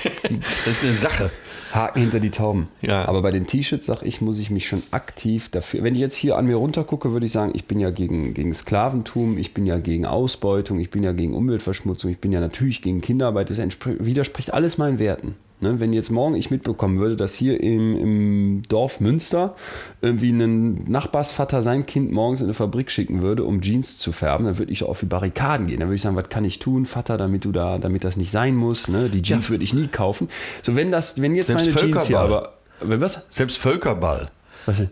[0.04, 1.30] das ist eine Sache.
[1.72, 2.68] Haken hinter die Tauben.
[2.82, 3.06] Ja.
[3.08, 5.82] Aber bei den T-Shirts, sag ich, muss ich mich schon aktiv dafür.
[5.82, 8.34] Wenn ich jetzt hier an mir runter gucke, würde ich sagen, ich bin ja gegen,
[8.34, 12.40] gegen Sklaventum, ich bin ja gegen Ausbeutung, ich bin ja gegen Umweltverschmutzung, ich bin ja
[12.40, 13.48] natürlich gegen Kinderarbeit.
[13.48, 13.56] Das
[13.86, 15.34] widerspricht alles meinen Werten.
[15.62, 15.80] Ne?
[15.80, 19.54] Wenn jetzt morgen ich mitbekommen würde, dass hier im, im Dorf Münster
[20.00, 24.46] irgendwie ein Nachbarsvater sein Kind morgens in eine Fabrik schicken würde, um Jeans zu färben,
[24.46, 25.78] dann würde ich auf die Barrikaden gehen.
[25.80, 28.30] Dann würde ich sagen, was kann ich tun, Vater, damit du da, damit das nicht
[28.30, 28.88] sein muss.
[28.88, 29.08] Ne?
[29.08, 30.28] Die Jeans würde ich nie kaufen.
[30.62, 32.38] So, wenn das, wenn jetzt Selbst meine Jeans hier Völkerball.
[32.38, 32.52] aber.
[32.80, 33.24] Wenn was?
[33.30, 34.28] Selbst Völkerball.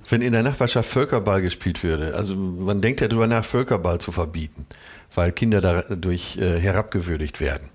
[0.08, 4.10] Wenn in der Nachbarschaft Völkerball gespielt würde, also man denkt ja darüber nach, Völkerball zu
[4.10, 4.66] verbieten,
[5.14, 7.70] weil Kinder dadurch äh, herabgewürdigt werden.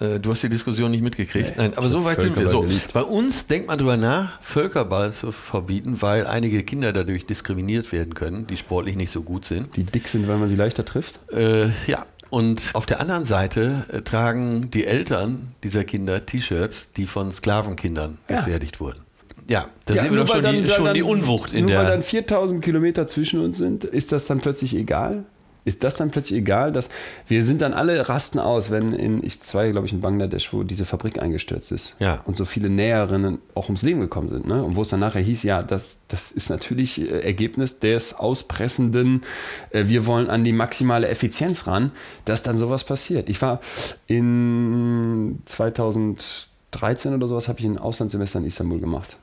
[0.00, 1.50] Äh, du hast die Diskussion nicht mitgekriegt.
[1.50, 2.48] Nee, Nein, aber so weit sind wir.
[2.48, 2.92] So, geliebt.
[2.92, 8.14] bei uns denkt man darüber nach, Völkerball zu verbieten, weil einige Kinder dadurch diskriminiert werden
[8.14, 9.74] können, die sportlich nicht so gut sind.
[9.76, 11.20] Die dick sind, weil man sie leichter trifft?
[11.32, 17.06] Äh, ja, und auf der anderen Seite äh, tragen die Eltern dieser Kinder T-Shirts, die
[17.06, 18.36] von Sklavenkindern Ja.
[18.38, 19.00] gefertigt wurden.
[19.46, 21.52] Ja, da Ja, sehen wir nur doch schon, weil die, dann- schon dann- die Unwucht
[21.52, 21.92] in nur weil der.
[21.92, 25.24] dann 4000 Kilometer zwischen uns sind, ist das dann plötzlich egal?
[25.64, 26.90] Ist das dann plötzlich egal, dass
[27.26, 30.62] wir sind dann alle rasten aus, wenn in, ich zwei, glaube ich, in Bangladesch, wo
[30.62, 32.20] diese Fabrik eingestürzt ist Ja.
[32.26, 34.46] und so viele Näherinnen auch ums Leben gekommen sind.
[34.46, 34.62] Ne?
[34.62, 39.22] Und wo es dann nachher hieß, ja, das, das ist natürlich äh, Ergebnis des auspressenden,
[39.70, 41.92] äh, wir wollen an die maximale Effizienz ran,
[42.26, 43.28] dass dann sowas passiert.
[43.28, 43.60] Ich war
[44.06, 49.16] in 2013 oder sowas, habe ich ein Auslandssemester in Istanbul gemacht.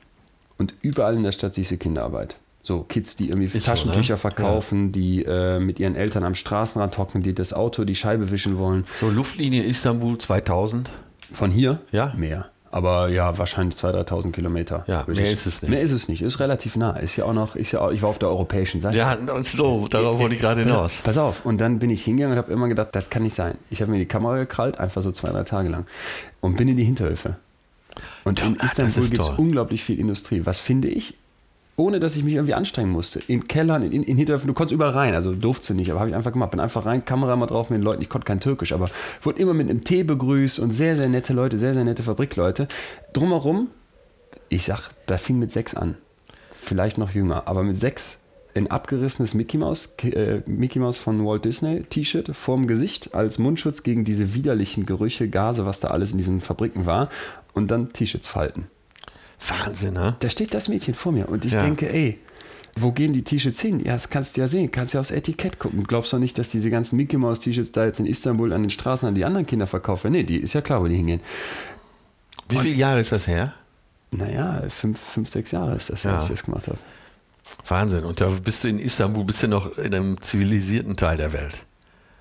[0.58, 2.36] Und überall in der Stadt siehst du Kinderarbeit.
[2.64, 4.18] So Kids, die irgendwie Ist so, Taschentücher ne?
[4.18, 8.56] verkaufen, die äh, mit ihren Eltern am Straßenrand hocken, die das Auto, die Scheibe wischen
[8.58, 8.84] wollen.
[9.00, 10.92] So, Luftlinie Istanbul 2000.
[11.32, 11.80] Von hier?
[11.90, 12.12] Ja.
[12.16, 12.46] Mehr.
[12.70, 14.84] Aber ja, wahrscheinlich 2.000, 3.000 Kilometer.
[14.86, 15.70] Ja, mehr ich- ist es nicht.
[15.70, 16.22] Mehr ist es nicht.
[16.22, 16.92] Ist relativ nah.
[16.92, 18.96] Ist ja auch noch, ist ja auch, ich war auf der europäischen Seite.
[18.96, 21.00] Ja, und so, darauf wollte ich gerade hinaus.
[21.04, 21.44] Pass auf.
[21.44, 23.58] Und dann bin ich hingegangen und habe immer gedacht, das kann nicht sein.
[23.70, 25.86] Ich habe mir die Kamera gekrallt, einfach so zwei, drei Tage lang.
[26.40, 27.36] Und bin in die Hinterhöfe.
[28.24, 30.40] Und in Istanbul ist gibt es unglaublich viel Industrie.
[30.44, 31.14] Was finde ich?
[31.76, 33.20] Ohne dass ich mich irgendwie anstrengen musste.
[33.28, 35.14] In Kellern, in, in Hinterhöfen, du konntest überall rein.
[35.14, 36.50] Also durfte nicht, aber habe ich einfach gemacht.
[36.50, 38.02] Bin einfach rein, Kamera mal drauf mit den Leuten.
[38.02, 38.88] Ich konnte kein Türkisch, aber
[39.22, 42.68] wurde immer mit einem Tee begrüßt und sehr, sehr nette Leute, sehr, sehr nette Fabrikleute.
[43.14, 43.68] Drumherum,
[44.50, 45.96] ich sag, da fing mit sechs an.
[46.52, 48.18] Vielleicht noch jünger, aber mit sechs
[48.54, 53.82] ein abgerissenes Mickey Mouse, äh, Mickey Mouse von Walt Disney T-Shirt vorm Gesicht als Mundschutz
[53.82, 57.08] gegen diese widerlichen Gerüche, Gase, was da alles in diesen Fabriken war
[57.54, 58.66] und dann T-Shirts falten.
[59.48, 60.16] Wahnsinn, ne?
[60.20, 61.62] Da steht das Mädchen vor mir und ich Ja.
[61.62, 62.18] denke, ey,
[62.76, 63.80] wo gehen die T-Shirts hin?
[63.84, 65.84] Ja, das kannst du ja sehen, kannst ja aufs Etikett gucken.
[65.84, 68.70] Glaubst du nicht, dass diese ganzen Mickey Mouse T-Shirts da jetzt in Istanbul an den
[68.70, 70.14] Straßen an die anderen Kinder verkauft werden?
[70.14, 71.20] Nee, die ist ja klar, wo die hingehen.
[72.48, 73.52] Wie viele Jahre ist das her?
[74.10, 76.16] Naja, fünf, fünf, sechs Jahre ist das, her, Ja.
[76.16, 76.78] dass ich das gemacht habe.
[77.66, 78.04] Wahnsinn.
[78.04, 81.62] Und da bist du in Istanbul, bist du noch in einem zivilisierten Teil der Welt.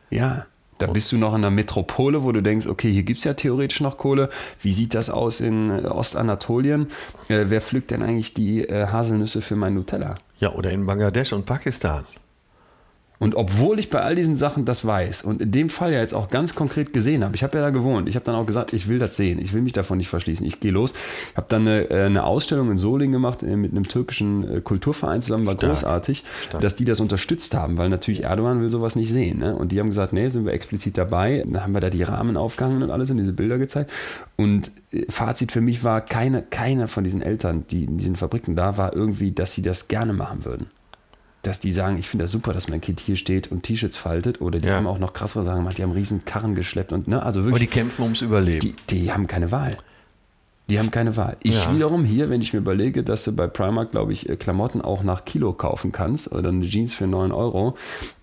[0.09, 0.45] Ja,
[0.81, 3.33] da bist du noch in einer Metropole, wo du denkst, okay, hier gibt es ja
[3.33, 4.29] theoretisch noch Kohle.
[4.61, 6.87] Wie sieht das aus in äh, Ostanatolien?
[7.27, 10.15] Äh, wer pflückt denn eigentlich die äh, Haselnüsse für mein Nutella?
[10.39, 12.05] Ja, oder in Bangladesch und Pakistan.
[13.21, 16.15] Und obwohl ich bei all diesen Sachen das weiß und in dem Fall ja jetzt
[16.15, 18.73] auch ganz konkret gesehen habe, ich habe ja da gewohnt, ich habe dann auch gesagt,
[18.73, 20.95] ich will das sehen, ich will mich davon nicht verschließen, ich gehe los.
[21.29, 24.61] Ich habe dann eine, äh, eine Ausstellung in Solingen gemacht äh, mit einem türkischen äh,
[24.61, 25.69] Kulturverein zusammen, war Stark.
[25.69, 26.61] großartig, Stark.
[26.63, 29.37] dass die das unterstützt haben, weil natürlich Erdogan will sowas nicht sehen.
[29.37, 29.55] Ne?
[29.55, 31.43] Und die haben gesagt, nee, sind wir explizit dabei.
[31.45, 33.91] Dann haben wir da die Rahmen aufgehangen und alles und diese Bilder gezeigt.
[34.35, 34.71] Und
[35.09, 38.95] Fazit für mich war, keine, keiner von diesen Eltern, die in diesen Fabriken da war,
[38.95, 40.65] irgendwie, dass sie das gerne machen würden
[41.43, 44.41] dass die sagen, ich finde das super, dass mein Kind hier steht und T-Shirts faltet.
[44.41, 44.75] Oder die Ja.
[44.75, 47.49] haben auch noch krassere Sachen gemacht, die haben riesen Karren geschleppt und ne, also Aber
[47.49, 48.59] die wirklich, kämpfen ums Überleben.
[48.59, 49.75] die, die haben keine Wahl.
[50.69, 51.35] Die haben keine Wahl.
[51.41, 51.75] Ich Ja.
[51.75, 55.03] wiederum hier, wenn ich mir überlege, dass du bei Primark, glaube ich, äh, Klamotten auch
[55.03, 57.75] nach Kilo kaufen kannst oder eine Jeans für 9 Euro.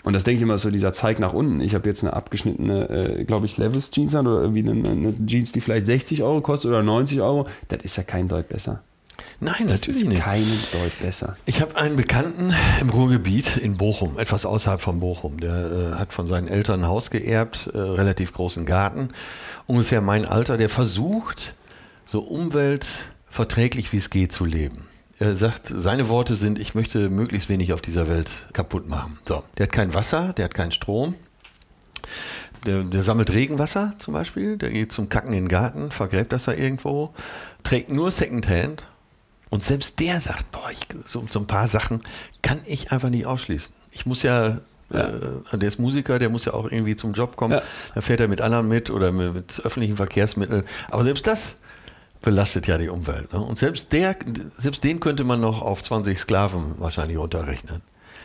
[0.02, 1.60] Und das denke ich immer so, dieser Zeig nach unten.
[1.60, 5.26] Ich habe jetzt eine abgeschnittene, äh, glaube ich, Levis Jeans an oder irgendwie eine, eine
[5.26, 7.46] Jeans, die vielleicht 60 Euro kostet oder 90 Euro.
[7.66, 8.80] Das ist ja kein Deut besser.
[9.40, 10.22] Nein, Das natürlich ist nicht.
[10.22, 11.36] keinen Deut besser.
[11.44, 15.38] Ich habe einen Bekannten im Ruhrgebiet in Bochum, etwas außerhalb von Bochum.
[15.38, 19.10] Der äh, hat von seinen Eltern ein Haus geerbt, äh, relativ großen Garten,
[19.66, 20.56] ungefähr mein Alter.
[20.56, 21.54] Der versucht,
[22.06, 24.86] so umweltverträglich wie es geht zu leben.
[25.20, 29.18] Er sagt, seine Worte sind, ich möchte möglichst wenig auf dieser Welt kaputt machen.
[29.26, 31.14] So, der hat kein Wasser, der hat keinen Strom.
[32.66, 36.44] Der, der sammelt Regenwasser zum Beispiel, der geht zum Kacken in den Garten, vergräbt das
[36.44, 37.14] da irgendwo,
[37.62, 38.86] trägt nur Secondhand.
[39.50, 42.02] Und selbst der sagt, boah, ich, so, so ein paar Sachen
[42.42, 43.74] kann ich einfach nicht ausschließen.
[43.92, 44.58] Ich muss ja,
[44.90, 47.52] Äh, der ist Musiker, der muss ja auch irgendwie zum Job kommen.
[47.52, 47.62] Ja.
[47.94, 50.64] Da fährt er mit anderen mit oder mit, mit öffentlichen Verkehrsmitteln.
[50.90, 51.56] Aber selbst das
[52.22, 53.30] belastet ja die Umwelt.
[53.32, 53.38] Ne?
[53.38, 54.16] Und selbst, der,
[54.56, 57.82] selbst den könnte man noch auf 20 Sklaven wahrscheinlich runterrechnen.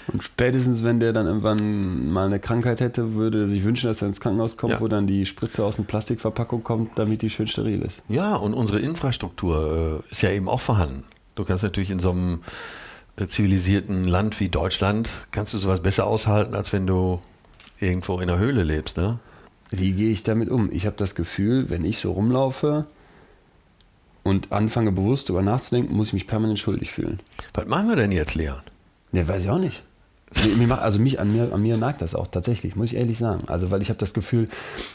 [0.08, 4.02] Und spätestens, wenn der dann irgendwann mal eine Krankheit hätte, würde er sich wünschen, dass
[4.02, 4.80] er ins Krankenhaus kommt, Ja.
[4.82, 8.02] wo dann die Spritze aus einer Plastikverpackung kommt, damit die schön steril ist.
[8.10, 11.04] Ja, und unsere Infrastruktur äh, ist ja eben auch vorhanden.
[11.36, 12.44] Du kannst natürlich in so einem
[13.16, 17.22] äh, zivilisierten Land wie Deutschland, kannst du sowas besser aushalten, als wenn du
[17.80, 18.98] irgendwo in der Höhle lebst.
[18.98, 19.20] Ne?
[19.72, 20.72] Wie gehe ich damit um?
[20.72, 22.86] Ich habe das Gefühl, wenn ich so rumlaufe
[24.24, 27.20] und anfange bewusst darüber nachzudenken, muss ich mich permanent schuldig fühlen.
[27.54, 28.62] Was machen wir denn jetzt, Leon?
[29.12, 29.84] Ne, weiß ich auch nicht.
[30.58, 33.18] Mir, macht, also mich, an, mir, an mir nagt das auch tatsächlich, muss ich ehrlich
[33.18, 33.44] sagen.
[33.48, 34.50] Also, weil ich habe das Gefühl,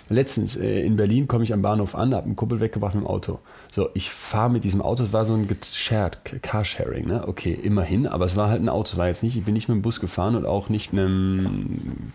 [0.08, 3.06] letztens äh, in Berlin komme ich am Bahnhof an, habe einen Kumpel weggebracht mit dem
[3.06, 3.38] Auto.
[3.70, 7.26] So, ich fahre mit diesem Auto, es war so ein Shared, Carsharing, ne?
[7.26, 9.76] Okay, immerhin, aber es war halt ein Auto, war jetzt nicht, ich bin nicht mit
[9.76, 12.12] dem Bus gefahren und auch nicht einem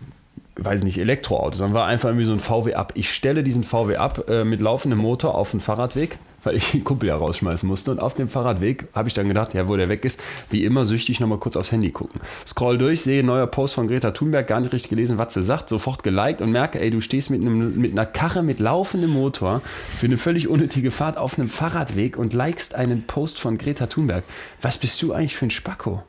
[0.56, 2.92] weiß nicht, Elektroauto, sondern war einfach irgendwie so ein VW ab.
[2.94, 6.84] Ich stelle diesen VW ab äh, mit laufendem Motor auf den Fahrradweg, weil ich den
[6.84, 7.90] Kumpel ja rausschmeißen musste.
[7.90, 10.84] Und auf dem Fahrradweg habe ich dann gedacht, ja, wo der weg ist, wie immer
[10.84, 12.20] süchtig nochmal kurz aufs Handy gucken.
[12.46, 15.68] Scroll durch, sehe neuer Post von Greta Thunberg, gar nicht richtig gelesen, was sie sagt,
[15.68, 19.62] sofort geliked und merke, ey, du stehst mit, einem, mit einer Karre mit laufendem Motor
[19.98, 24.24] für eine völlig unnötige Fahrt auf einem Fahrradweg und likest einen Post von Greta Thunberg.
[24.60, 26.02] Was bist du eigentlich für ein Spacko?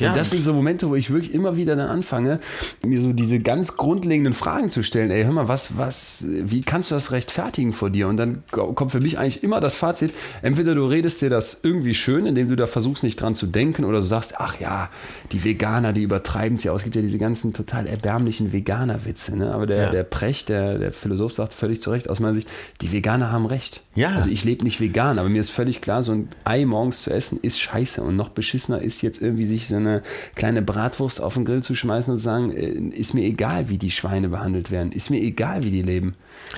[0.00, 2.40] Ja, das sind so Momente, wo ich wirklich immer wieder dann anfange,
[2.84, 5.10] mir so diese ganz grundlegenden Fragen zu stellen.
[5.10, 8.08] Ey, hör mal, was, was, wie kannst du das rechtfertigen vor dir?
[8.08, 11.94] Und dann kommt für mich eigentlich immer das Fazit, entweder du redest dir das irgendwie
[11.94, 14.90] schön, indem du da versuchst, nicht dran zu denken, oder du sagst, ach ja,
[15.32, 16.80] die Veganer, die übertreiben es ja aus.
[16.80, 19.36] Es gibt ja diese ganzen total erbärmlichen Veganer-Witze.
[19.36, 19.52] Ne?
[19.52, 19.90] Aber der, ja.
[19.90, 22.48] der Precht, der, der Philosoph, sagt völlig zu Recht aus meiner Sicht,
[22.80, 23.82] die Veganer haben recht.
[23.94, 24.10] Ja.
[24.10, 27.12] Also ich lebe nicht vegan, aber mir ist völlig klar, so ein Ei morgens zu
[27.12, 28.02] essen ist scheiße.
[28.02, 29.89] Und noch beschissener ist jetzt irgendwie sich so eine
[30.34, 33.78] kleine Bratwurst auf den Grill zu schmeißen und zu sagen, äh, ist mir egal, wie
[33.78, 36.14] die Schweine behandelt werden, ist mir egal, wie die leben.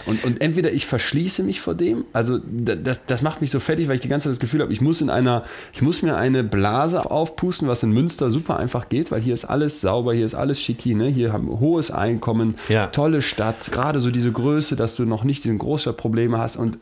[0.06, 3.88] Und, und entweder ich verschließe mich vor dem, also das, das macht mich so fertig,
[3.88, 6.16] weil ich die ganze Zeit das Gefühl habe, ich muss in einer, ich muss mir
[6.16, 10.26] eine Blase aufpusten, was in Münster super einfach geht, weil hier ist alles sauber, hier
[10.26, 11.08] ist alles schicki, ne?
[11.08, 12.88] hier haben hohes Einkommen, ja.
[12.88, 16.78] tolle Stadt, gerade so diese Größe, dass du noch nicht diese Großstadtprobleme hast und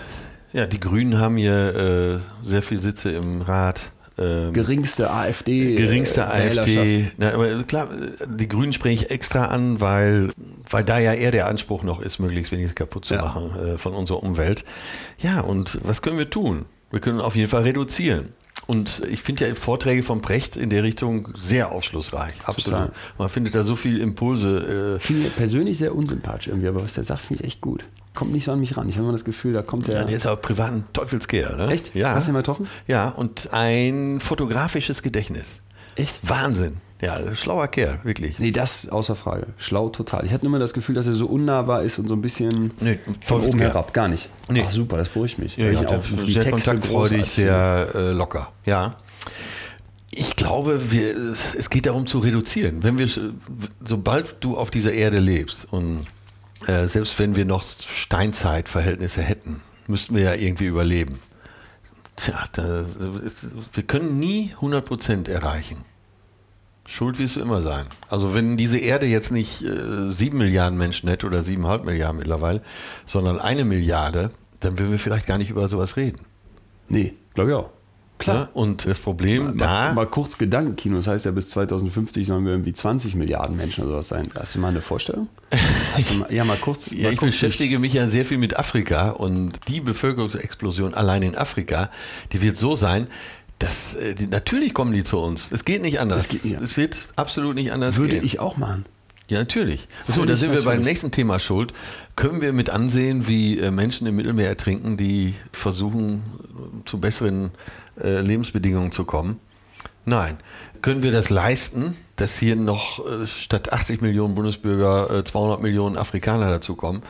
[0.52, 3.92] ja, die Grünen haben hier äh, sehr viele Sitze im Rat.
[4.20, 5.74] Ähm, geringste AfD.
[5.74, 7.10] Geringste AfD.
[7.16, 7.88] Na, aber klar,
[8.28, 10.30] die Grünen spreche ich extra an, weil,
[10.68, 13.22] weil da ja eher der Anspruch noch ist, möglichst wenig kaputt zu ja.
[13.22, 14.64] machen äh, von unserer Umwelt.
[15.18, 16.66] Ja, und was können wir tun?
[16.90, 18.30] Wir können auf jeden Fall reduzieren.
[18.66, 22.34] Und ich finde ja Vorträge von Brecht in der Richtung sehr aufschlussreich.
[22.44, 22.80] Absolut.
[22.80, 22.92] Total.
[23.18, 24.96] Man findet da so viele Impulse.
[24.96, 28.32] Äh finde persönlich sehr unsympathisch irgendwie, aber was der sagt, finde ich echt gut kommt
[28.32, 28.88] nicht so an mich ran.
[28.88, 29.94] Ich habe immer das Gefühl, da kommt der.
[30.00, 31.72] Ja, der ist aber privat ein Teufelskerl, ne?
[31.72, 31.94] Echt?
[31.94, 32.14] Ja.
[32.14, 32.68] Hast du ihn mal getroffen?
[32.86, 35.60] Ja, und ein fotografisches Gedächtnis.
[35.96, 36.18] Echt?
[36.22, 36.78] Wahnsinn.
[37.00, 38.38] Ja, schlauer Kerl, wirklich.
[38.38, 39.46] Nee, das außer Frage.
[39.56, 40.26] Schlau total.
[40.26, 42.98] Ich hatte immer das Gefühl, dass er so unnahbar ist und so ein bisschen nee,
[43.22, 43.94] von oben herab.
[43.94, 44.28] Gar nicht.
[44.48, 44.64] Nee.
[44.66, 45.56] Ach super, das beruhigt mich.
[45.56, 48.52] Ja, ja, auch sehr Texte kontaktfreudig, sehr äh, locker.
[48.66, 48.96] Ja.
[50.10, 51.14] Ich glaube, wir,
[51.56, 52.82] es geht darum zu reduzieren.
[52.82, 53.08] Wenn wir,
[53.84, 56.06] sobald du auf dieser Erde lebst und
[56.66, 61.18] äh, selbst wenn wir noch Steinzeitverhältnisse hätten, müssten wir ja irgendwie überleben.
[62.16, 62.84] Tja, da,
[63.24, 65.84] ist, wir können nie 100% erreichen.
[66.90, 67.86] Schuld wirst du immer sein.
[68.08, 72.62] Also wenn diese Erde jetzt nicht äh, 7 Milliarden Menschen hätte oder 7,5 Milliarden mittlerweile,
[73.06, 76.22] sondern eine Milliarde, dann würden wir vielleicht gar nicht über sowas reden.
[76.88, 77.70] Nee, glaube ich auch.
[78.20, 78.36] Klar.
[78.36, 79.66] Ja, und das Problem mal, da.
[79.66, 83.84] Mal, mal kurz Gedankenkino, das heißt ja bis 2050 sollen wir irgendwie 20 Milliarden Menschen
[83.84, 84.28] oder sowas sein.
[84.34, 85.28] Hast du mal eine Vorstellung?
[86.18, 86.90] Mal, ja, mal kurz.
[86.90, 91.22] Ja, mal ich kurz beschäftige mich ja sehr viel mit Afrika und die Bevölkerungsexplosion allein
[91.22, 91.88] in Afrika,
[92.32, 93.06] die wird so sein,
[93.60, 95.48] dass äh, die, natürlich kommen die zu uns.
[95.52, 96.28] Es geht nicht anders.
[96.32, 98.24] Es wird absolut nicht anders Würde gehen.
[98.24, 98.84] ich auch machen.
[99.28, 99.86] Ja, natürlich.
[100.08, 101.72] So, da sind wir beim nächsten Thema schuld.
[102.16, 106.24] Können wir mit ansehen, wie äh, Menschen im Mittelmeer ertrinken, die versuchen,
[106.84, 107.52] zu besseren
[108.02, 109.38] äh, Lebensbedingungen zu kommen?
[110.04, 110.38] Nein.
[110.82, 116.50] Können wir das leisten, dass hier noch äh, statt 80 Millionen Bundesbürger 200 Millionen Afrikaner
[116.50, 117.02] dazukommen?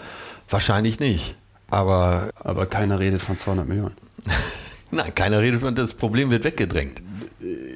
[0.50, 1.36] Wahrscheinlich nicht.
[1.70, 3.94] Aber, Aber keiner redet von 200 Millionen.
[4.90, 7.02] Nein, keiner redet von, das Problem wird weggedrängt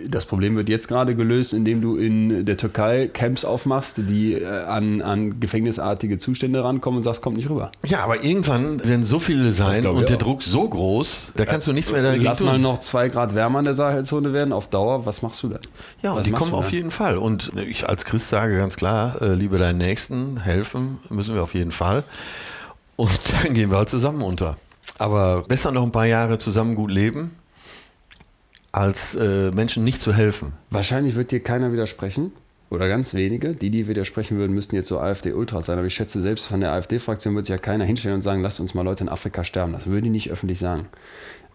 [0.09, 4.46] das Problem wird jetzt gerade gelöst, indem du in der Türkei Camps aufmachst, die äh,
[4.46, 7.72] an, an gefängnisartige Zustände rankommen und sagst, kommt nicht rüber.
[7.85, 11.72] Ja, aber irgendwann werden so viele sein und der Druck so groß, da kannst du
[11.72, 12.46] nichts mehr dagegen Lass tun.
[12.46, 15.61] mal noch zwei Grad wärmer in der Sahelzone werden, auf Dauer, was machst du dann?
[16.03, 17.16] Ja, und was die kommen auf jeden Fall.
[17.16, 21.55] Und ich als Christ sage ganz klar, äh, liebe deinen Nächsten, helfen müssen wir auf
[21.55, 22.05] jeden Fall.
[22.96, 23.11] Und
[23.42, 24.57] dann gehen wir halt zusammen unter.
[25.05, 27.33] Aber besser noch ein paar Jahre zusammen gut leben,
[28.73, 30.55] als äh, Menschen nicht zu helfen.
[30.71, 32.33] Wahrscheinlich wird dir keiner widersprechen.
[32.71, 33.53] Oder ganz wenige.
[33.53, 35.77] Die, die widersprechen würden, müssten jetzt so AfD-Ultras sein.
[35.77, 38.61] Aber ich schätze, selbst von der AfD-Fraktion wird sich ja keiner hinstellen und sagen, lasst
[38.61, 39.75] uns mal Leute in Afrika sterben.
[39.75, 40.88] Das würden die nicht öffentlich sagen.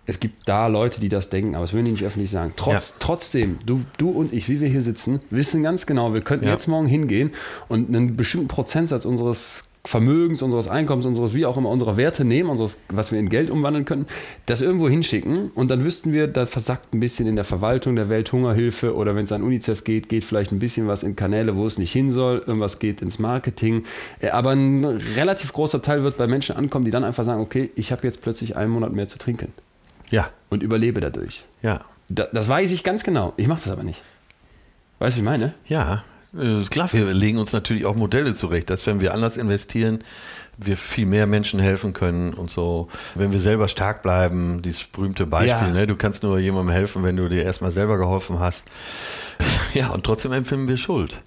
[0.05, 2.53] Es gibt da Leute, die das denken, aber das würden die nicht öffentlich sagen.
[2.55, 2.95] Trotz, ja.
[2.99, 6.51] Trotzdem, du, du und ich, wie wir hier sitzen, wissen ganz genau, wir könnten ja.
[6.51, 7.31] jetzt morgen hingehen
[7.67, 12.49] und einen bestimmten Prozentsatz unseres Vermögens, unseres Einkommens, unseres wie auch immer, unserer Werte nehmen,
[12.49, 14.07] unseres, was wir in Geld umwandeln können,
[14.45, 18.09] das irgendwo hinschicken und dann wüssten wir, da versackt ein bisschen in der Verwaltung der
[18.09, 21.65] Welthungerhilfe oder wenn es an UNICEF geht, geht vielleicht ein bisschen was in Kanäle, wo
[21.65, 23.85] es nicht hin soll, irgendwas geht ins Marketing.
[24.19, 24.83] Äh, aber ein
[25.15, 28.21] relativ großer Teil wird bei Menschen ankommen, die dann einfach sagen, okay, ich habe jetzt
[28.21, 29.53] plötzlich einen Monat mehr zu trinken.
[30.09, 30.29] Ja.
[30.49, 31.45] Und überlebe dadurch.
[31.61, 31.79] Ja.
[32.09, 33.33] Da, das weiß ich ganz genau.
[33.37, 34.01] Ich mache das aber nicht.
[34.99, 35.53] Weißt du, wie ich meine?
[35.67, 36.03] Ja,
[36.69, 39.99] klar, wir legen uns natürlich auch Modelle zurecht, dass wenn wir anders investieren,
[40.57, 42.89] wir viel mehr Menschen helfen können und so.
[43.15, 45.67] Wenn wir selber stark bleiben, dieses berühmte Beispiel, ja.
[45.67, 45.87] ne?
[45.87, 48.67] du kannst nur jemandem helfen, wenn du dir erstmal selber geholfen hast.
[49.73, 51.21] Ja, und trotzdem empfinden wir Schuld.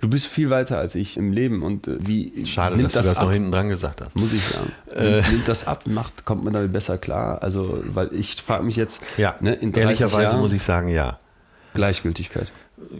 [0.00, 2.44] Du bist viel weiter als ich im Leben und äh, wie.
[2.44, 4.16] Schade, dass das du das ab, noch hinten dran gesagt hast.
[4.16, 4.72] Muss ich sagen.
[4.92, 7.40] Äh, nimmt das ab, macht, kommt man damit besser klar.
[7.40, 9.00] Also, weil ich frage mich jetzt.
[9.16, 11.20] Ja, ne, ehrlicherweise Jahren, muss ich sagen, ja.
[11.74, 12.50] Gleichgültigkeit.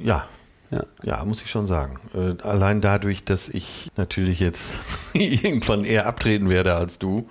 [0.03, 0.29] Ja,
[0.71, 0.85] ja.
[1.03, 1.99] ja, muss ich schon sagen.
[2.15, 4.73] Äh, allein dadurch, dass ich natürlich jetzt
[5.15, 7.29] irgendwann eher abtreten werde als du,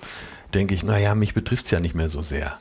[0.54, 2.58] denke ich, naja, mich betrifft es ja nicht mehr so sehr.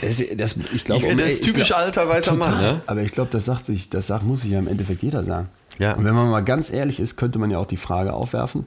[0.00, 2.80] Das, das, ich glaube, Ich- das ist ich typisch glaub- alter weißer Mann, ne?
[2.86, 5.48] Aber ich glaube, das sagt sich, das sagt, muss sich ja im Endeffekt jeder sagen.
[5.78, 5.92] Ja.
[5.94, 8.64] Und wenn man mal ganz ehrlich ist, könnte man ja auch die Frage aufwerfen: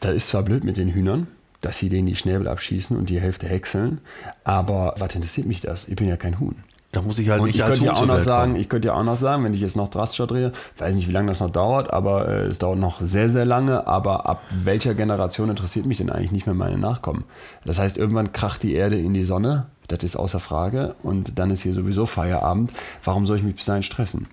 [0.00, 1.28] Da ist zwar blöd mit den Hühnern,
[1.62, 4.00] dass sie denen die Schnäbel abschießen und die Hälfte häckseln,
[4.42, 5.88] aber was interessiert mich das?
[5.88, 6.56] Ich bin ja kein Huhn.
[6.94, 8.60] Da muss ich halt Und nicht ich als könnte ja auch noch sagen, kommen.
[8.62, 11.12] ich könnte ja auch noch sagen, wenn ich jetzt noch drastischer drehe, weiß nicht, wie
[11.12, 13.86] lange das noch dauert, aber äh, es dauert noch sehr, sehr lange.
[13.88, 17.24] Aber ab welcher Generation interessiert mich denn eigentlich nicht mehr meine Nachkommen?
[17.64, 21.50] Das heißt, irgendwann kracht die Erde in die Sonne, das ist außer Frage, und dann
[21.50, 22.72] ist hier sowieso Feierabend.
[23.02, 24.28] Warum soll ich mich bis dahin stressen?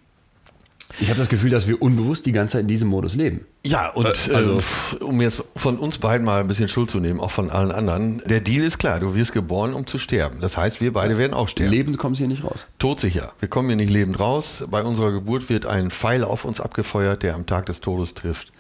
[1.00, 3.46] Ich habe das Gefühl, dass wir unbewusst die ganze Zeit in diesem Modus leben.
[3.66, 4.60] Ja, und Äh, also-
[5.00, 7.72] äh, um jetzt von uns beiden mal ein bisschen Schuld zu nehmen, auch von allen
[7.72, 10.40] anderen, der Deal ist klar, du wirst geboren, um zu sterben.
[10.42, 11.72] Das heißt, wir beide werden auch sterben.
[11.72, 12.66] Lebend kommst du hier nicht raus.
[12.80, 13.34] Todsicher.
[13.40, 14.64] Wir kommen hier nicht lebend raus.
[14.70, 18.52] Bei unserer Geburt wird ein Pfeil auf uns abgefeuert, der am Tag des Todes trifft.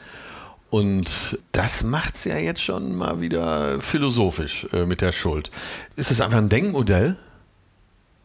[0.69, 5.51] Und das macht es ja jetzt schon mal wieder philosophisch äh, mit der Schuld.
[5.97, 7.17] Ist es einfach ein Denkmodell?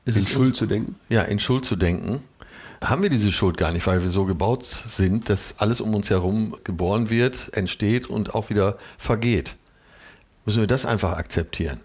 [0.04, 0.94] Ist In es Schuld zu denken.
[1.08, 2.20] ja, in Schuld zu denken.
[2.82, 6.10] Haben wir diese Schuld gar nicht, weil wir so gebaut sind, dass alles um uns
[6.10, 9.56] herum geboren wird, entsteht und auch wieder vergeht.
[10.44, 11.80] Müssen wir das einfach akzeptieren?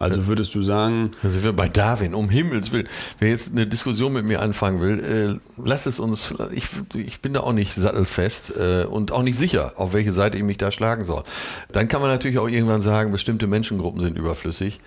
[0.00, 2.88] Also würdest du sagen, Da sind wir bei Darwin, um Himmels Willen.
[3.18, 7.34] Wer jetzt eine Diskussion mit mir anfangen will, äh, lass es uns, ich, ich bin
[7.34, 10.72] da auch nicht sattelfest äh, und auch nicht sicher, auf welche Seite ich mich da
[10.72, 11.22] schlagen soll.
[11.70, 14.78] Dann kann man natürlich auch irgendwann sagen, bestimmte Menschengruppen sind überflüssig,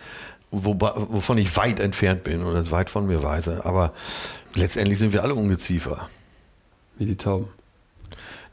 [0.50, 3.66] wobei, wovon ich weit entfernt bin oder es weit von mir weise.
[3.66, 3.94] Aber
[4.56, 6.10] letztendlich sind wir alle Ungeziefer.
[6.98, 7.48] wie die Tauben.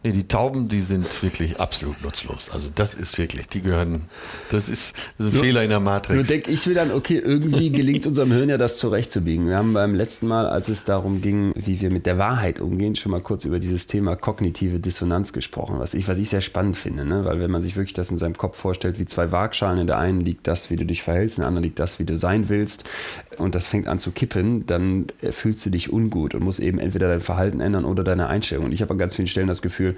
[0.02, 2.48] Nee, die Tauben, die sind wirklich absolut nutzlos.
[2.52, 4.06] Also das ist wirklich, die gehören,
[4.50, 6.26] das ist, das ist ein Nur- Fehler in der Nur Matrix.
[6.26, 9.46] denke ich mir dann, okay, irgendwie gelingt unserem Hirn ja das zurechtzubiegen.
[9.46, 12.96] Wir haben beim letzten Mal, als es darum ging, wie wir mit der Wahrheit umgehen,
[12.96, 16.78] schon mal kurz über dieses Thema kognitive Dissonanz gesprochen, was ich, was ich sehr spannend
[16.78, 17.26] finde, ne?
[17.26, 19.98] weil wenn man sich wirklich das in seinem Kopf vorstellt, wie zwei Waagschalen, in der
[19.98, 22.48] einen liegt das, wie du dich verhältst, in der anderen liegt das, wie du sein
[22.48, 22.84] willst
[23.36, 26.78] und das fängt an zu kippen, dann äh, fühlst du dich ungut und musst eben
[26.78, 28.64] entweder dein Verhalten ändern oder deine Einstellung.
[28.64, 29.89] Und ich habe an ganz vielen Stellen das Gefühl,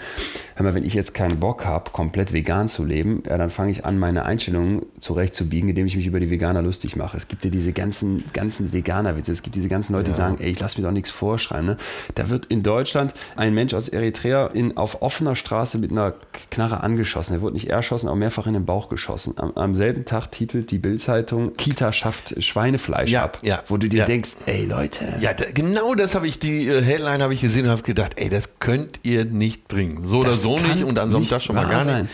[0.57, 3.71] hör mal, wenn ich jetzt keinen Bock habe, komplett vegan zu leben, ja, dann fange
[3.71, 7.17] ich an, meine Einstellungen zurechtzubiegen, indem ich mich über die Veganer lustig mache.
[7.17, 9.33] Es gibt ja diese ganzen, ganzen Veganer-Witze.
[9.33, 11.67] Es gibt diese ganzen Leute, die sagen, ey, ich lass mir doch nichts vorschreiben.
[11.67, 11.77] Ne?
[12.15, 16.15] Da wird in Deutschland ein Mensch aus Eritrea in, auf offener Straße mit einer
[16.51, 17.35] Knarre angeschossen.
[17.35, 19.35] Er wurde nicht erschossen, aber mehrfach in den Bauch geschossen.
[19.37, 23.39] Am, am selben Tag titelt die Bildzeitung, Kita schafft Schweinefleisch Ja, ab.
[23.43, 24.07] ja, wo du dir ja.
[24.07, 27.65] denkst, ey Leute, Ja, da, genau das habe ich, die äh, Headline habe ich gesehen
[27.65, 29.82] und habe gedacht, ey, das könnt ihr nicht bringen.
[30.05, 31.85] So oder Das so kann nicht und an so einem nicht Tag schon mal gar
[31.85, 32.03] sein.
[32.03, 32.13] nicht.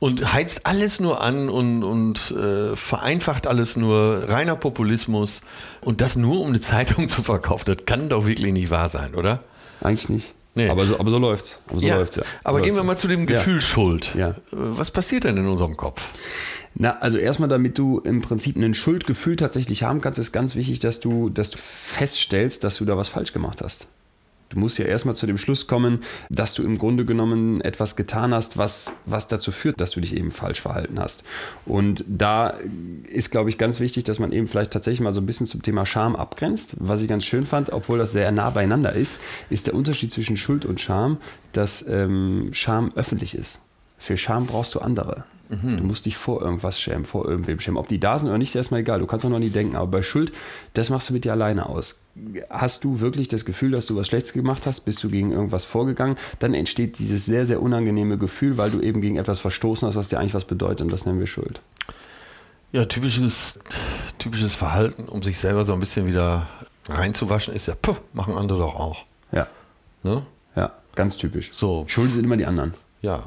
[0.00, 5.40] Und heizt alles nur an und, und äh, vereinfacht alles nur, reiner Populismus.
[5.80, 7.64] Und das nur, um eine Zeitung zu verkaufen.
[7.66, 9.42] Das kann doch wirklich nicht wahr sein, oder?
[9.80, 10.34] eigentlich nicht.
[10.54, 10.68] Nee.
[10.68, 11.58] Aber, so, aber so läuft's.
[11.68, 11.96] Aber so ja.
[11.96, 12.22] läuft's ja.
[12.44, 12.96] Aber So gehen wir mal ja.
[12.96, 13.26] zu dem Ja.
[13.26, 14.14] Gefühl Schuld.
[14.14, 14.30] Ja.
[14.30, 16.02] Äh, Was passiert denn in unserem Kopf?
[16.74, 20.80] Na, also erstmal, damit du im Prinzip ein Schuldgefühl tatsächlich haben kannst, ist ganz wichtig,
[20.80, 23.86] dass du, dass du feststellst, dass du da was falsch gemacht hast.
[24.54, 28.32] Du musst ja erstmal zu dem Schluss kommen, dass du im Grunde genommen etwas getan
[28.32, 31.24] hast, was, was dazu führt, dass du dich eben falsch verhalten hast.
[31.66, 32.54] Und da
[33.12, 35.62] ist, glaube ich, ganz wichtig, dass man eben vielleicht tatsächlich mal so ein bisschen zum
[35.62, 36.76] Thema Scham abgrenzt.
[36.78, 39.18] Was ich ganz schön fand, obwohl das sehr nah beieinander ist,
[39.50, 41.18] ist der Unterschied zwischen Schuld und Scham,
[41.52, 43.58] dass ähm, Scham öffentlich ist.
[43.98, 45.24] Für Scham brauchst du andere.
[45.78, 47.76] Du musst dich vor irgendwas schämen, vor irgendwem schämen.
[47.76, 49.00] Ob die da sind oder nicht, ist erstmal egal.
[49.00, 49.76] Du kannst auch noch nie denken.
[49.76, 50.32] Aber bei Schuld,
[50.72, 52.03] das machst du mit dir alleine aus.
[52.48, 54.82] Hast du wirklich das Gefühl, dass du was Schlechtes gemacht hast?
[54.82, 56.16] Bist du gegen irgendwas vorgegangen?
[56.38, 60.08] Dann entsteht dieses sehr, sehr unangenehme Gefühl, weil du eben gegen etwas verstoßen hast, was
[60.10, 60.82] dir eigentlich was bedeutet.
[60.82, 61.60] Und das nennen wir Schuld.
[62.72, 63.58] Ja, typisches,
[64.18, 66.48] typisches Verhalten, um sich selber so ein bisschen wieder
[66.88, 69.04] reinzuwaschen, ist ja, puh, machen andere doch auch.
[69.32, 69.48] Ja,
[70.02, 70.22] Ne?
[70.54, 71.50] ja, ganz typisch.
[71.56, 71.84] So.
[71.88, 72.74] Schuld sind immer die anderen.
[73.00, 73.24] Ja.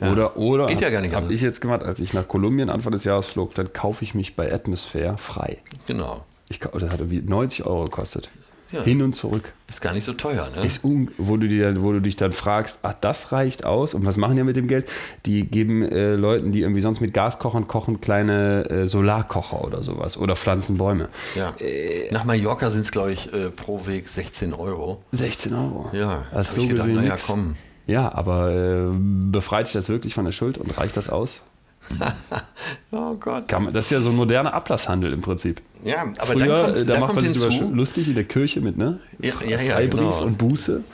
[0.00, 0.12] ja.
[0.12, 1.34] Oder, oder Geht ja gar nicht habe anders.
[1.34, 4.36] ich jetzt gemacht, als ich nach Kolumbien Anfang des Jahres flog, dann kaufe ich mich
[4.36, 5.58] bei Atmosphere frei.
[5.86, 6.24] Genau.
[6.50, 8.28] Ich, das hat irgendwie 90 Euro gekostet.
[8.72, 8.82] Ja.
[8.82, 9.52] Hin und zurück.
[9.68, 10.64] Ist gar nicht so teuer, ne?
[10.64, 13.94] Ist un wo, du dir, wo du dich dann fragst, ach, das reicht aus.
[13.94, 14.88] Und was machen die mit dem Geld?
[15.26, 20.16] Die geben äh, Leuten, die irgendwie sonst mit Gaskochern kochen, kleine äh, Solarkocher oder sowas.
[20.16, 21.08] Oder pflanzen Bäume.
[21.34, 21.54] ja.
[21.58, 25.02] Äh, Nach Mallorca sind es, glaube ich, äh, pro Weg 16 Euro.
[25.12, 25.90] 16 Euro.
[25.92, 27.56] Ja, das ist so ich gedacht, gesehen naja, komm.
[27.88, 28.88] Ja, aber äh,
[29.32, 31.42] befreit dich das wirklich von der Schuld und reicht das aus?
[32.92, 33.44] Oh Gott.
[33.72, 35.60] Das ist ja so ein moderner Ablasshandel im Prinzip.
[35.84, 38.14] Ja, aber Früher, dann kommt, äh, da dann macht kommt man sich hinzu, lustig in
[38.14, 39.00] der Kirche mit, ne?
[39.18, 40.22] Ja, ja, ja, Freibrief genau.
[40.22, 40.84] und Buße.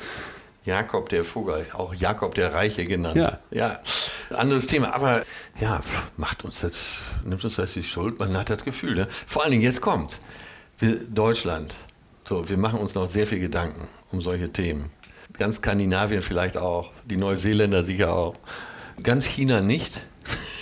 [0.65, 3.17] Jakob der Vogel, auch Jakob der Reiche genannt.
[3.17, 3.39] Ja.
[3.51, 3.81] ja.
[4.31, 5.23] Anderes Thema, aber
[5.61, 5.81] ja,
[6.17, 8.19] macht uns das, nimmt uns das die Schuld?
[8.19, 9.09] Man hat das Gefühl, ne?
[9.27, 10.19] Vor allen Dingen jetzt kommt.
[10.79, 11.73] Wir, Deutschland,
[12.29, 14.91] so, wir machen uns noch sehr viel Gedanken um solche Themen.
[15.39, 18.35] Ganz Skandinavien vielleicht auch, die Neuseeländer sicher auch.
[19.03, 20.01] Ganz China nicht.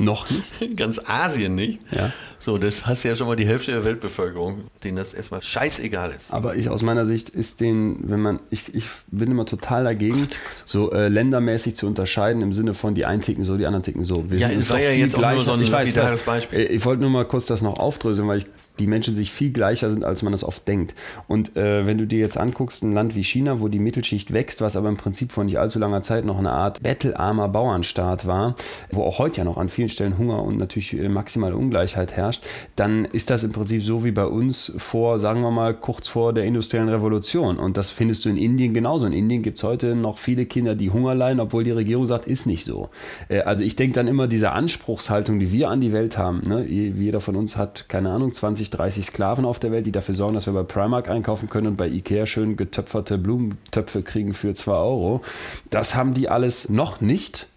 [0.00, 0.54] Noch nicht?
[0.76, 1.80] Ganz Asien nicht.
[1.90, 2.12] Ja.
[2.38, 6.30] So, das hast ja schon mal die Hälfte der Weltbevölkerung, denen das erstmal scheißegal ist.
[6.30, 10.28] Aber ich aus meiner Sicht ist den, wenn man, ich, ich bin immer total dagegen,
[10.66, 14.04] so äh, ländermäßig zu unterscheiden im Sinne von die einen ticken so, die anderen ticken
[14.04, 14.30] so.
[14.30, 16.22] Wir Ja, es war ja jetzt auch nur so ein ich weiß, weiß.
[16.22, 16.58] Beispiel.
[16.58, 18.46] Äh, Ich wollte nur mal kurz das noch aufdröseln, weil ich,
[18.78, 20.94] die Menschen sich viel gleicher sind, als man das oft denkt.
[21.28, 24.60] Und äh, wenn du dir jetzt anguckst, ein Land wie China, wo die Mittelschicht wächst,
[24.60, 28.54] was aber im Prinzip vor nicht allzu langer Zeit noch eine Art bettelarmer Bauernstaat war,
[28.90, 32.42] wo auch heute ja noch an vielen Stellen Hunger und natürlich äh, maximale Ungleichheit herrscht,
[32.76, 36.32] dann ist das im Prinzip so wie bei uns vor, sagen wir mal, kurz vor
[36.32, 37.58] der industriellen Revolution.
[37.58, 39.06] Und das findest du in Indien genauso.
[39.06, 42.26] In Indien gibt es heute noch viele Kinder, die Hunger leiden, obwohl die Regierung sagt,
[42.26, 42.88] ist nicht so.
[43.28, 46.64] Äh, Also ich denke dann immer, diese Anspruchshaltung, die wir an die Welt haben, ne?
[46.64, 50.34] jeder von uns hat, keine Ahnung, 20, 30 Sklaven auf der Welt, die dafür sorgen,
[50.34, 54.72] dass wir bei Primark einkaufen können und bei Ikea schön getöpferte Blumentöpfe kriegen für 2
[54.72, 55.22] Euro.
[55.70, 57.48] Das haben die alles noch nicht.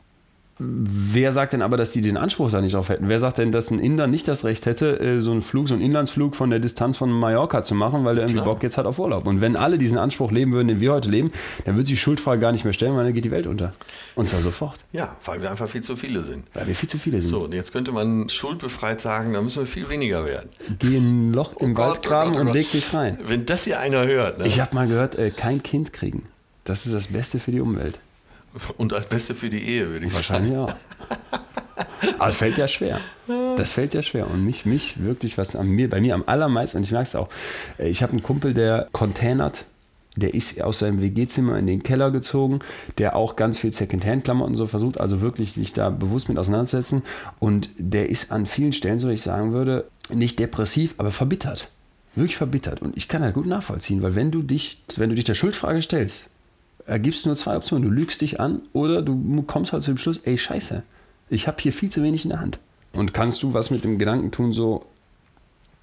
[0.60, 3.10] Wer sagt denn aber, dass sie den Anspruch da nicht drauf hätten?
[3.10, 5.76] Wer sagt denn, dass ein Inder nicht das Recht hätte, äh, so einen Flug, so
[5.76, 8.44] einen Inlandsflug von der Distanz von Mallorca zu machen, weil er irgendwie.
[8.44, 9.28] Bock jetzt hat auf Urlaub?
[9.28, 11.32] Und wenn alle diesen Anspruch leben würden, den wir heute leben,
[11.66, 13.74] dann würde sich die Schuldfrage gar nicht mehr stellen, weil dann geht die Welt unter.
[14.16, 16.46] Und zwar sofort, Ja, weil wir einfach viel zu viele sind.
[16.54, 17.30] weil wir viel zu viele sind.
[17.30, 20.50] So, und jetzt könnte man schuldbefreit sagen, da müssen wir viel weniger werden.
[20.80, 23.20] Geh in ein Loch im Gott, Wald graben oh oh und leg dich rein.
[23.28, 24.48] Wenn das hier einer hört, ne?
[24.48, 26.24] Ich habe mal gehört, äh, kein Kind kriegen.
[26.64, 28.00] Das ist das Beste für die Umwelt.
[28.78, 30.74] Und das Beste für die Ehe, würde ich Wahrscheinlich auch.
[32.20, 33.00] Aber fällt ja schwer.
[33.28, 34.30] Das fällt ja schwer.
[34.30, 37.16] Und mich, mich wirklich, was an mir, bei mir am allermeisten, und ich merke es
[37.16, 37.30] auch,
[37.78, 39.66] äh, ich habe einen Kumpel, der containert,
[40.16, 42.60] der ist aus seinem WG-Zimmer in den Keller gezogen,
[42.98, 47.04] der auch ganz viel Secondhand-Klamotten so versucht, also wirklich sich da bewusst mit auseinanderzusetzen.
[47.40, 51.70] Und der ist an vielen Stellen, so ich sagen würde, nicht depressiv, aber verbittert.
[52.16, 52.82] Wirklich verbittert.
[52.82, 55.84] Und ich kann halt gut nachvollziehen, weil wenn du dich, wenn du dich der Schuldfrage
[55.84, 56.30] stellst,
[56.88, 57.84] ergibst du nur zwei Optionen.
[57.88, 60.84] Du lügst dich an oder du kommst halt zu dem Schluss, ey, scheiße,
[61.30, 62.60] ich habe hier viel zu wenig in der Hand.
[62.94, 64.86] Und kannst du was mit dem Gedanken tun, so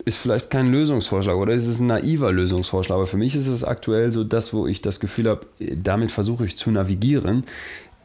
[0.05, 3.65] ist vielleicht kein Lösungsvorschlag oder ist es ein naiver Lösungsvorschlag, aber für mich ist es
[3.65, 7.45] aktuell so das, wo ich das Gefühl habe, damit versuche ich zu navigieren,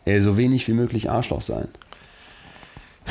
[0.05, 1.67] äh, so wenig wie möglich Arschloch sein.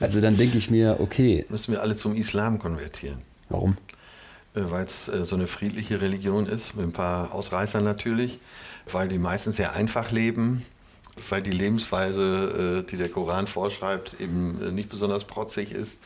[0.00, 3.18] Also dann denke ich mir, okay, Müssen wir alle zum Islam konvertieren.
[3.48, 3.76] warum?
[4.54, 8.38] Äh, Weil es äh, so eine friedliche Religion ist, mit ein paar Ausreißern natürlich,
[8.92, 10.64] weil die meisten sehr einfach leben,
[11.28, 16.00] weil die Lebensweise, äh, die der Koran vorschreibt, eben äh, nicht besonders protzig ist,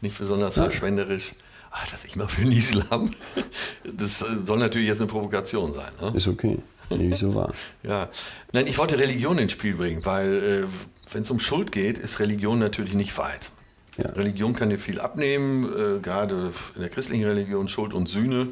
[0.00, 0.64] nicht besonders Ja.
[0.64, 1.32] verschwenderisch.
[1.70, 3.10] Ach, das ich mal für den Islam.
[3.84, 5.92] Das äh, soll natürlich jetzt eine Provokation sein.
[6.00, 6.12] Ne?
[6.16, 6.58] Ist okay.
[6.90, 7.52] Nehme ich so wahr.
[7.82, 8.08] Ja,
[8.52, 10.66] nein, ich wollte Religion ins Spiel bringen, weil
[11.12, 13.50] wenn es um Schuld geht, ist Religion natürlich nicht weit.
[13.98, 14.10] Ja.
[14.10, 18.48] Religion kann dir viel abnehmen, gerade in der christlichen Religion Schuld und Sühne.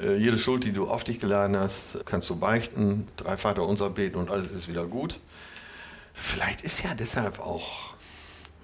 [0.00, 3.90] Äh, jede Schuld, die du auf dich geladen hast, kannst du beichten, drei Vater unser
[3.90, 5.20] beten und alles ist wieder gut.
[6.12, 7.94] Vielleicht ist ja deshalb auch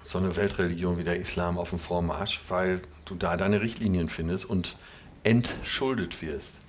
[0.05, 4.45] so eine Weltreligion wie der Islam auf dem Vormarsch, weil du da deine Richtlinien findest
[4.45, 4.77] und
[5.23, 6.59] entschuldet wirst.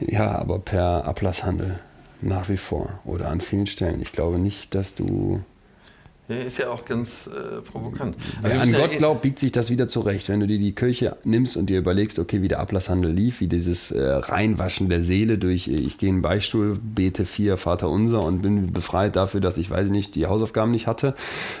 [0.00, 1.80] Ja, aber per Ablasshandel
[2.22, 4.00] nach wie vor oder an vielen Stellen.
[4.00, 5.42] Ich glaube nicht, dass du
[6.34, 8.16] ist ja auch ganz äh, provokant.
[8.42, 10.28] Also Wer an ja Gott eh- glaubt, biegt sich das wieder zurecht.
[10.28, 13.48] Wenn du dir die Kirche nimmst und dir überlegst, okay, wie der Ablasshandel lief, wie
[13.48, 17.88] dieses äh, Reinwaschen der Seele durch, äh, ich gehe in den Beistuhl, bete vier Vater
[17.88, 21.14] unser und bin befreit dafür, dass ich, weiß ich nicht, die Hausaufgaben nicht hatte.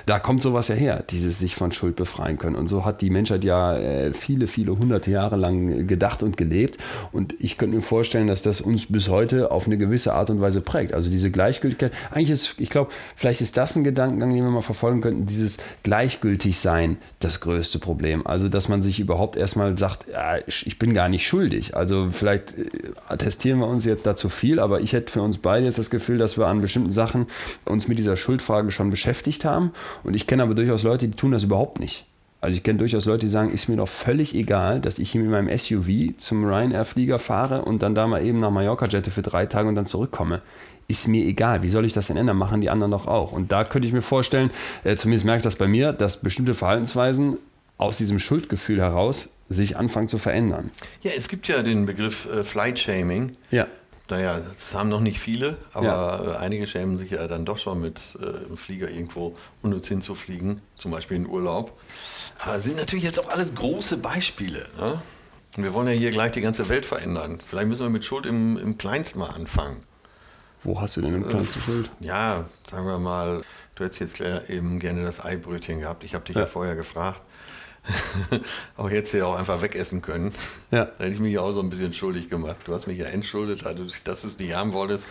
[0.06, 2.56] Da kommt sowas ja her, dieses sich von Schuld befreien können.
[2.56, 6.78] Und so hat die Menschheit ja äh, viele, viele hunderte Jahre lang gedacht und gelebt.
[7.12, 10.40] Und ich könnte mir vorstellen, dass das uns bis heute auf eine gewisse Art und
[10.40, 10.94] Weise prägt.
[10.94, 11.92] Also diese Gleichgültigkeit.
[12.10, 15.58] Eigentlich ist, ich glaube, vielleicht ist das ein Gedankengang, den wir mal verfolgen könnten, dieses
[15.82, 18.26] Gleichgültigsein das größte Problem.
[18.26, 21.76] Also, dass man sich überhaupt erstmal sagt, ja, ich bin gar nicht schuldig.
[21.76, 22.68] Also, vielleicht äh,
[23.08, 26.18] attestieren wir uns jetzt dazu viel, aber ich hätte für uns beide jetzt das Gefühl,
[26.18, 27.26] dass wir an bestimmten Sachen
[27.64, 29.72] uns mit dieser Schuldfrage schon beschäftigt haben.
[30.04, 32.06] Und ich kenne aber durchaus Leute, die tun das überhaupt nicht.
[32.42, 35.20] Also ich kenne durchaus Leute, die sagen, ist mir doch völlig egal, dass ich hier
[35.20, 39.20] mit meinem SUV zum Ryanair-Flieger fahre und dann da mal eben nach Mallorca jette für
[39.20, 40.40] drei Tage und dann zurückkomme.
[40.90, 41.62] Ist mir egal.
[41.62, 42.36] Wie soll ich das denn ändern?
[42.36, 43.30] Machen die anderen doch auch.
[43.30, 44.50] Und da könnte ich mir vorstellen,
[44.82, 47.38] äh, zumindest merke ich das bei mir, dass bestimmte Verhaltensweisen
[47.78, 50.70] aus diesem Schuldgefühl heraus sich anfangen zu verändern.
[51.02, 53.36] Ja, es gibt ja den Begriff äh, Flight Shaming.
[53.52, 53.68] Ja.
[54.08, 56.32] Naja, das haben noch nicht viele, aber Ja.
[56.32, 60.60] äh, einige schämen sich ja dann doch schon mit äh, im Flieger irgendwo unnütz hinzufliegen,
[60.76, 61.78] zum Beispiel in Urlaub.
[62.40, 64.66] Aber das sind natürlich jetzt auch alles große Beispiele.
[64.76, 65.00] Ne?
[65.56, 67.40] Und wir wollen ja hier gleich die ganze Welt verändern.
[67.46, 69.76] Vielleicht müssen wir mit Schuld im, im Kleinsten mal anfangen.
[70.62, 71.90] Wo hast du denn im kleinsten Schuld?
[72.00, 73.42] Ja, sagen wir mal,
[73.74, 76.04] du hättest jetzt eben gerne das Eibrötchen gehabt.
[76.04, 76.42] Ich habe dich ja.
[76.42, 76.46] Ja.
[76.46, 77.20] vorher gefragt.
[78.76, 80.32] auch jetzt ja auch einfach wegessen können.
[80.70, 80.84] Ja.
[80.84, 82.58] Da hätte ich mich auch so ein bisschen schuldig gemacht.
[82.64, 85.04] Du hast mich ja entschuldet, also, dass du es nicht haben wolltest.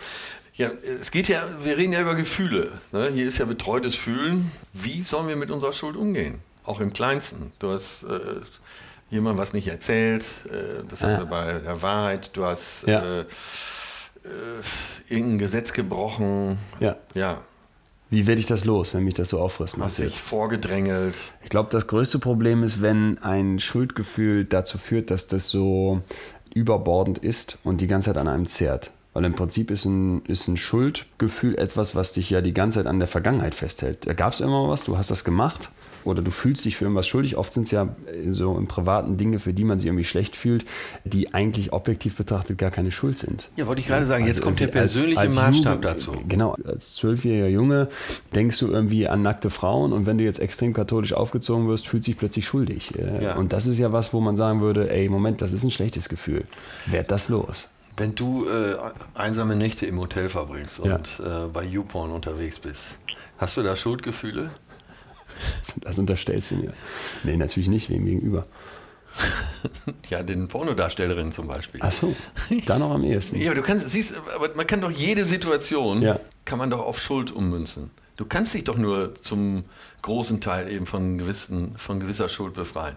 [0.54, 2.72] Ja, es geht ja, wir reden ja über Gefühle.
[2.92, 3.08] Ne?
[3.12, 4.52] Hier ist ja betreutes Fühlen.
[4.72, 6.38] Wie sollen wir mit unserer Schuld umgehen?
[6.64, 7.52] Auch im Kleinsten.
[7.58, 8.18] Du hast äh,
[9.10, 11.18] jemand was nicht erzählt, äh, das haben Ja.
[11.20, 12.36] wir bei der Wahrheit.
[12.36, 13.20] Du hast Ja.
[13.20, 13.24] äh,
[14.24, 16.58] äh, irgendein Gesetz gebrochen.
[16.80, 16.96] Ja.
[17.14, 17.40] Ja,
[18.10, 19.74] Wie werde ich das los, wenn mich das so auffrisst?
[19.74, 20.06] hast Marcel?
[20.08, 21.14] dich vorgedrängelt.
[21.42, 26.00] Ich glaube, das größte Problem ist, wenn ein Schuldgefühl dazu führt, dass das so
[26.54, 28.90] überbordend ist und die ganze Zeit an einem zehrt.
[29.12, 32.86] Weil im Prinzip ist ein, ist ein Schuldgefühl etwas, was dich ja die ganze Zeit
[32.86, 34.06] an der Vergangenheit festhält.
[34.06, 35.68] Da gab es immer was, du hast das gemacht
[36.04, 37.36] oder du fühlst dich für irgendwas schuldig.
[37.36, 40.36] Oft sind es ja äh, so im privaten Dinge, für die man sich irgendwie schlecht
[40.36, 40.64] fühlt,
[41.04, 43.48] die eigentlich objektiv betrachtet gar keine Schuld sind.
[43.56, 46.12] Ja, wollte ich gerade sagen, jetzt Also kommt der irgendwie als- persönliche als Maßstab dazu.
[46.28, 47.88] Genau, als zwölfjähriger Junge
[48.34, 52.06] denkst du irgendwie an nackte Frauen und wenn du jetzt extrem katholisch aufgezogen wirst, fühlst
[52.06, 52.92] du dich plötzlich schuldig.
[53.20, 53.36] Ja.
[53.36, 56.08] Und das ist ja was, wo man sagen würde, ey, Moment, das ist ein schlechtes
[56.08, 56.44] Gefühl.
[56.86, 57.68] Werd das los.
[57.96, 58.76] Wenn du äh,
[59.14, 60.96] einsame Nächte im Hotel verbringst Ja.
[60.96, 62.94] und äh, bei YouPorn unterwegs bist,
[63.36, 64.50] hast du da Schuldgefühle?
[65.82, 66.72] Das unterstellst du mir.
[67.24, 68.46] Nee, natürlich nicht, wem gegenüber.
[70.08, 71.80] Ja, den Pornodarstellerinnen zum Beispiel.
[71.82, 72.14] Ach so,
[72.66, 73.40] da noch am ehesten.
[73.40, 76.18] Ja, du kannst, siehst, aber man kann doch jede Situation, Ja.
[76.44, 77.90] kann man doch auf Schuld ummünzen.
[78.16, 79.64] Du kannst dich doch nur zum
[80.02, 82.96] großen Teil eben von, gewissen, von gewisser Schuld befreien.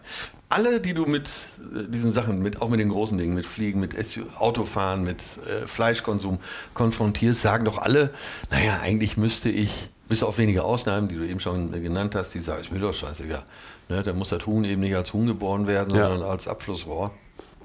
[0.49, 1.27] Alle, die du mit
[1.75, 3.95] äh, diesen Sachen, mit, auch mit den großen Dingen, mit Fliegen, mit
[4.37, 6.39] Autofahren, mit äh, Fleischkonsum
[6.73, 8.11] konfrontierst, sagen doch alle,
[8.51, 12.39] naja, eigentlich müsste ich, bis auf wenige Ausnahmen, die du eben schon genannt hast, die
[12.39, 13.41] sagen, ist mir doch scheißegal.
[13.89, 16.07] Ne, da muss das Huhn eben nicht als Huhn geboren werden, Ja.
[16.07, 17.09] sondern als Abflussrohr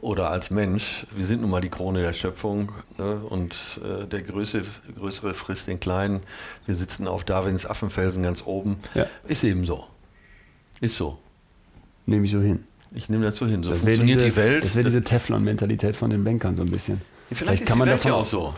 [0.00, 1.06] oder als Mensch.
[1.14, 3.16] Wir sind nun mal die Krone der Schöpfung ne?
[3.28, 4.62] und äh, der Größe,
[4.96, 6.20] Größere frisst den Kleinen.
[6.64, 8.78] Wir sitzen auf Darwins Affenfelsen ganz oben.
[8.94, 9.04] Ja.
[9.26, 9.84] Ist eben so.
[10.80, 11.18] Ist so.
[12.06, 12.64] Nehme ich so hin.
[12.92, 13.62] Ich nehme das so hin.
[13.62, 14.64] So Das funktioniert diese, die Welt.
[14.64, 17.02] Das wäre diese Teflon-Mentalität von den Bankern so ein bisschen.
[17.30, 18.54] Vielleicht, ist die Welt ja auch so.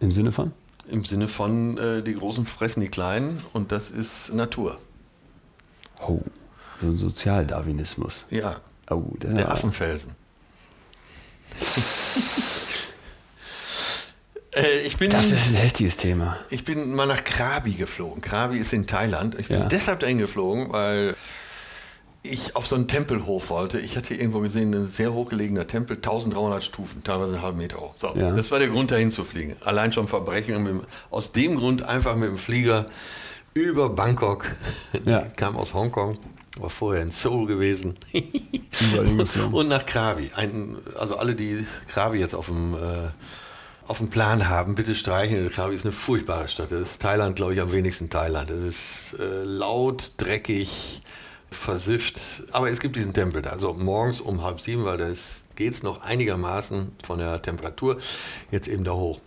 [0.00, 0.52] Im Sinne von?
[0.92, 4.78] Im Sinne von, äh, die Großen fressen die Kleinen und das ist Natur.
[6.06, 6.20] Oh,
[6.80, 8.24] so ein Sozialdarwinismus.
[8.30, 8.56] Ja,
[8.90, 10.12] Oh, der, der Affenfelsen.
[14.54, 16.36] äh, ich bin Das ist ein heftiges Thema.
[16.50, 18.20] Ich bin mal nach Krabi geflogen.
[18.20, 19.38] Krabi ist in Thailand.
[19.38, 19.68] Ich bin Ja.
[19.68, 21.16] deshalb dahin geflogen, weil
[22.24, 23.80] ich auf so einen Tempel hoch wollte.
[23.80, 27.94] Ich hatte irgendwo gesehen, ein sehr hochgelegener Tempel, 1300 Stufen, teilweise einen halben Meter hoch.
[27.98, 28.30] So, Ja.
[28.30, 29.56] Das war der Grund, dahin zu fliegen.
[29.64, 30.64] Allein schon Verbrechen.
[30.64, 32.86] Dem- aus dem Grund einfach mit dem Flieger
[33.54, 34.46] über Bangkok.
[35.04, 35.26] Ja.
[35.26, 36.16] Ich kam aus Hongkong,
[36.58, 37.96] war vorher in Seoul gewesen.
[39.52, 40.30] Und nach Krabi.
[40.34, 42.78] Ein, also alle, die Krabi jetzt auf dem, äh,
[43.86, 45.50] auf dem Plan haben, bitte streichen.
[45.50, 46.70] Krabi ist eine furchtbare Stadt.
[46.70, 48.48] Das ist Thailand, glaube ich, am wenigsten Thailand.
[48.50, 48.64] Es
[49.12, 51.00] ist äh, laut, dreckig,
[51.52, 52.42] versifft.
[52.52, 53.50] Aber es gibt diesen Tempel da.
[53.50, 55.08] Also morgens um halb sieben, weil da
[55.54, 57.98] geht es noch einigermaßen von der Temperatur
[58.50, 59.20] jetzt eben da hoch.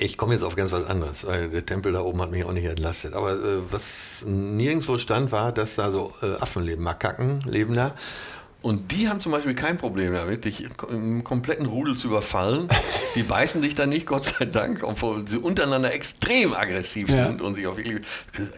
[0.00, 2.52] Ich komme jetzt auf ganz was anderes, weil der Tempel da oben hat mich auch
[2.52, 3.14] nicht entlastet.
[3.14, 7.94] Aber äh, was nirgendwo stand, war, dass da so äh, Affen leben, Makaken leben da.
[8.60, 12.68] Und die haben zum Beispiel kein Problem damit, dich im kompletten Rudel zu überfallen.
[13.14, 17.28] Die beißen dich dann nicht, Gott sei Dank, obwohl sie untereinander extrem aggressiv Ja.
[17.28, 18.04] sind und sich wirklich.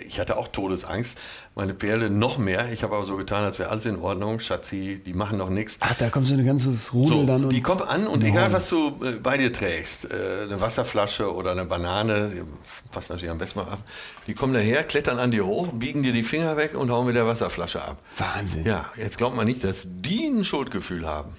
[0.06, 1.18] Ich hatte auch Todesangst.
[1.56, 2.72] Meine Perle noch mehr.
[2.72, 4.38] Ich habe aber so getan, als wäre alles in Ordnung.
[4.38, 5.76] Schatzi, die machen doch nichts.
[5.80, 7.44] Ach, da kommt so ein ganzes Rudel So, dann.
[7.44, 11.34] Und die kommen an und egal was du äh, bei dir trägst, äh, eine Wasserflasche
[11.34, 12.46] oder eine Banane,
[12.92, 13.80] passt natürlich am besten mal ab,
[14.28, 17.16] die kommen daher, klettern an dir hoch, biegen dir die Finger weg und hauen mit
[17.16, 17.98] der Wasserflasche ab.
[18.16, 18.64] Wahnsinn.
[18.64, 21.32] Ja, jetzt glaubt man nicht, dass die ein Schuldgefühl haben.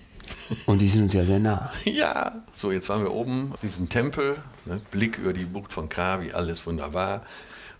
[0.65, 1.71] Und die sind uns ja sehr nah.
[1.83, 2.43] Ja.
[2.53, 6.65] So, jetzt waren wir oben, diesen Tempel, ne, Blick über die Bucht von Krabi, alles
[6.65, 7.23] wunderbar.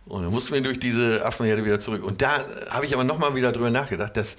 [0.06, 2.04] Und dann mussten wir durch diese Affenherde wieder zurück.
[2.04, 4.38] Und da äh, habe ich aber nochmal wieder drüber nachgedacht, dass,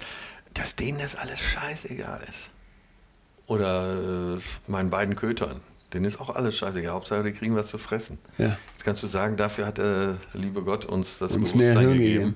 [0.53, 2.49] dass denen das alles scheißegal ist.
[3.47, 5.59] Oder äh, meinen beiden Kötern.
[5.93, 6.93] Denen ist auch alles scheißegal.
[6.93, 8.17] Hauptsache, die kriegen was zu fressen.
[8.37, 8.57] Ja.
[8.73, 11.99] Jetzt kannst du sagen, dafür hat der liebe Gott uns das Uns Bewusstsein gegeben.
[11.99, 12.35] gegeben.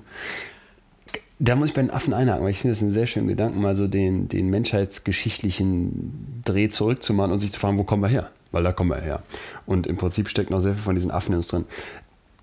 [1.40, 3.60] Da muss ich bei den Affen einhaken, weil ich finde es einen sehr schönen Gedanken,
[3.60, 8.30] mal so den, den menschheitsgeschichtlichen Dreh zurückzumachen und sich zu fragen, wo kommen wir her?
[8.50, 9.22] Weil da kommen wir her.
[9.64, 11.64] Und im Prinzip steckt noch sehr viel von diesen Affen in uns drin.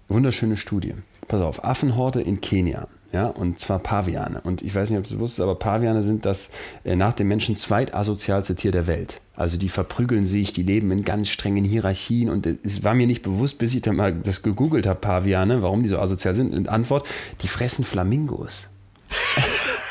[0.07, 0.93] Wunderschöne Studie.
[1.27, 2.87] Pass auf, Affenhorde in Kenia.
[3.11, 4.41] Ja, und zwar Paviane.
[4.41, 6.51] Und ich weiß nicht, ob du es wusstest, aber Paviane sind das
[6.83, 9.21] äh, nach dem Menschen zweitasozialste Tier der Welt.
[9.35, 13.21] Also die verprügeln sich, die leben in ganz strengen Hierarchien und es war mir nicht
[13.21, 16.53] bewusst, bis ich dann mal das gegoogelt habe, Paviane, warum die so asozial sind.
[16.53, 17.07] Und Antwort,
[17.41, 18.67] die fressen Flamingos.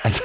[0.05, 0.21] Also,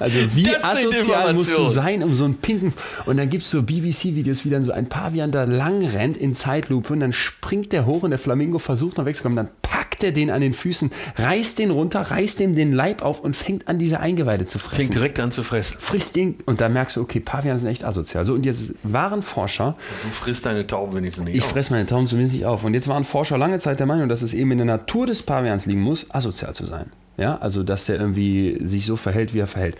[0.00, 2.72] also wie Das asozial musst du sein, um so einen pinken.
[3.06, 6.34] Und dann gibt es so BBC-Videos, wie dann so ein Pavian da lang rennt in
[6.34, 10.10] Zeitlupe und dann springt der hoch und der Flamingo versucht noch wegzukommen, dann packt er
[10.10, 13.78] den an den Füßen, reißt den runter, reißt ihm den Leib auf und fängt an,
[13.78, 14.82] diese Eingeweide zu fressen.
[14.86, 15.76] Fängt direkt an zu fressen.
[15.78, 18.24] Frisst den und da merkst du, okay, Paviane sind echt asozial.
[18.24, 21.50] So, und jetzt waren Forscher, Du frisst deine Tauben wenigstens nicht ich auf.
[21.50, 22.64] fresse meine Tauben zumindest nicht auf.
[22.64, 25.22] Und jetzt waren Forscher lange Zeit der Meinung, dass es eben in der Natur des
[25.22, 26.86] Pavians liegen muss, asozial zu sein.
[27.20, 29.76] Ja, also dass er irgendwie sich so verhält, wie er verhält.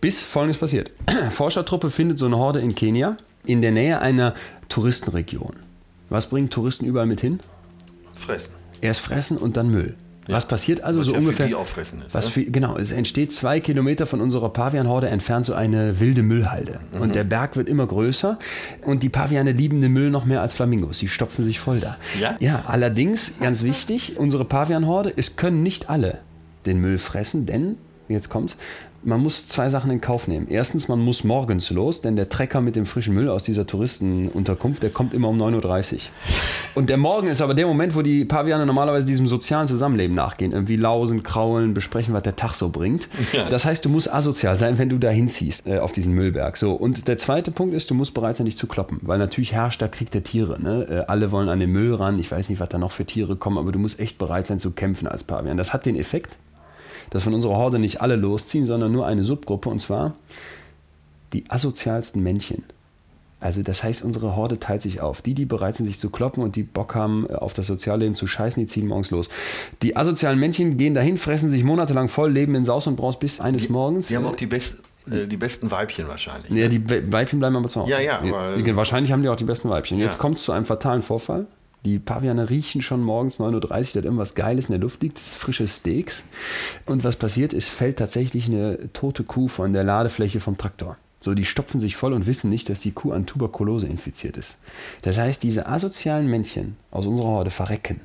[0.00, 0.92] Bis folgendes passiert.
[1.30, 4.34] Forschertruppe findet so eine Horde in Kenia in der Nähe einer
[4.68, 5.56] Touristenregion.
[6.08, 7.40] Was bringen Touristen überall mit hin?
[8.14, 8.54] Fressen.
[8.80, 9.96] Erst fressen und dann Müll.
[10.28, 11.46] Was passiert also Was so ja für ungefähr?
[11.46, 12.30] die auch fressen ist, was ne?
[12.32, 16.80] für, genau, es entsteht zwei Kilometer von unserer Pavianhorde entfernt so eine wilde Müllhalde.
[16.92, 17.00] Mhm.
[17.00, 18.38] Und der Berg wird immer größer
[18.84, 20.98] und die Paviane lieben den Müll noch mehr als Flamingos.
[20.98, 21.96] Die stopfen sich voll da.
[22.20, 22.36] Ja?
[22.40, 26.18] Ja, allerdings, ganz wichtig, unsere Pavianhorde, es können nicht alle
[26.68, 27.76] den Müll fressen, denn,
[28.08, 28.56] jetzt kommt's,
[29.02, 30.48] man muss zwei Sachen in Kauf nehmen.
[30.48, 34.82] Erstens, man muss morgens los, denn der Trecker mit dem frischen Müll aus dieser Touristenunterkunft,
[34.82, 36.00] der kommt immer um 9.30 Uhr.
[36.74, 40.52] Und der Morgen ist aber der Moment, wo die Paviane normalerweise diesem sozialen Zusammenleben nachgehen.
[40.52, 43.08] Irgendwie lausen, kraulen, besprechen, was der Tag so bringt.
[43.50, 46.56] Das heißt, du musst asozial sein, wenn du da hinziehst äh, auf diesen Müllberg.
[46.56, 46.72] So.
[46.72, 49.00] Und der zweite Punkt ist, du musst bereit sein, dich zu kloppen.
[49.02, 50.60] Weil natürlich herrscht der Krieg der Tiere.
[50.60, 50.86] Ne?
[50.90, 52.18] Äh, alle wollen an den Müll ran.
[52.18, 54.58] Ich weiß nicht, was da noch für Tiere kommen, aber du musst echt bereit sein
[54.58, 55.56] zu kämpfen als Pavian.
[55.56, 56.36] Das hat den Effekt,
[57.10, 60.14] dass von unserer Horde nicht alle losziehen, sondern nur eine Subgruppe und zwar
[61.32, 62.64] die asozialsten Männchen.
[63.40, 65.22] Also das heißt, unsere Horde teilt sich auf.
[65.22, 68.26] Die, die bereit sind, sich zu kloppen und die Bock haben, auf das Sozialleben zu
[68.26, 69.28] scheißen, die ziehen morgens los.
[69.82, 73.40] Die asozialen Männchen gehen dahin, fressen sich monatelang voll, leben in Saus und Braus bis
[73.40, 74.08] eines Morgens.
[74.08, 74.78] Die haben auch die, best,
[75.08, 76.50] äh, die besten Weibchen wahrscheinlich.
[76.50, 77.92] Ja, die We- Weibchen bleiben aber zu Hause.
[77.92, 79.98] Ja, ja, weil- Wahrscheinlich haben die auch die besten Weibchen.
[79.98, 80.18] Jetzt Ja.
[80.18, 81.46] kommt es zu einem fatalen Vorfall.
[81.88, 85.28] Die Paviane riechen schon morgens 9.30 Uhr, dass irgendwas Geiles in der Luft liegt, das
[85.28, 86.24] ist frische Steaks.
[86.84, 90.98] Und was passiert ist, fällt tatsächlich eine tote Kuh von der Ladefläche vom Traktor.
[91.18, 94.58] So, die stopfen sich voll und wissen nicht, dass die Kuh an Tuberkulose infiziert ist.
[95.00, 98.02] Das heißt, diese asozialen Männchen aus unserer Horde verrecken.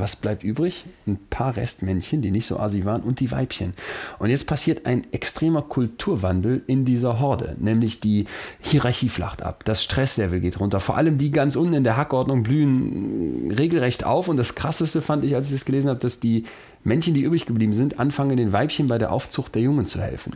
[0.00, 0.84] Was bleibt übrig?
[1.06, 3.74] Ein paar Restmännchen, die nicht so assi waren, und die Weibchen.
[4.18, 8.26] Und jetzt passiert ein extremer Kulturwandel in dieser Horde, nämlich die
[8.60, 10.80] Hierarchie flacht ab, das Stresslevel geht runter.
[10.80, 14.28] Vor allem die ganz unten in der Hackordnung blühen regelrecht auf.
[14.28, 16.44] Und das Krasseste fand ich, als ich das gelesen habe, dass die
[16.84, 20.32] Männchen, die übrig geblieben sind, anfangen, den Weibchen bei der Aufzucht der Jungen zu helfen.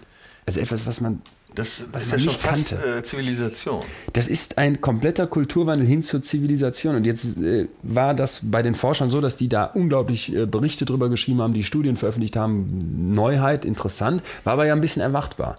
[0.46, 1.20] Also etwas, was man
[1.54, 2.98] Das Was ist ja schon fast kannte.
[2.98, 3.82] äh, Zivilisation.
[4.12, 6.96] das ist ein kompletter Kulturwandel hin zur Zivilisation.
[6.96, 10.84] Und jetzt äh, war das bei den Forschern so, dass die da unglaublich äh, Berichte
[10.84, 13.14] drüber geschrieben haben, die Studien veröffentlicht haben.
[13.14, 15.56] Neuheit, interessant, war aber ja ein bisschen erwartbar.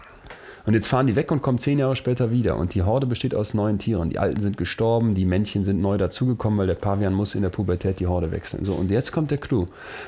[0.66, 2.56] Und jetzt fahren die weg und kommen zehn Jahre später wieder.
[2.56, 4.10] Und die Horde besteht aus neuen Tieren.
[4.10, 7.50] Die Alten sind gestorben, die Männchen sind neu dazugekommen, weil der Pavian muss in der
[7.50, 8.64] Pubertät die Horde wechseln.
[8.64, 9.66] So, und jetzt kommt der Clou.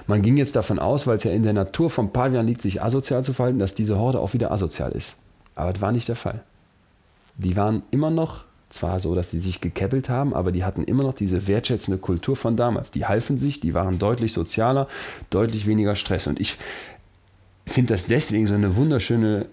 [0.08, 2.82] Man ging jetzt davon aus, weil es ja in der Natur vom Pavian liegt, sich
[2.82, 5.18] asozial zu verhalten, dass diese Horde auch wieder asozial ist.
[5.56, 6.44] Aber das war nicht der Fall
[7.38, 11.04] die waren immer noch zwar so, dass sie sich gekebbelt haben, aber die hatten immer
[11.04, 12.92] noch diese wertschätzende Kultur von damals.
[12.92, 14.88] Die halfen sich, die waren deutlich sozialer,
[15.30, 16.28] deutlich weniger Stress.
[16.28, 16.58] Und ich
[17.66, 19.46] finde das deswegen so eine wunderschöne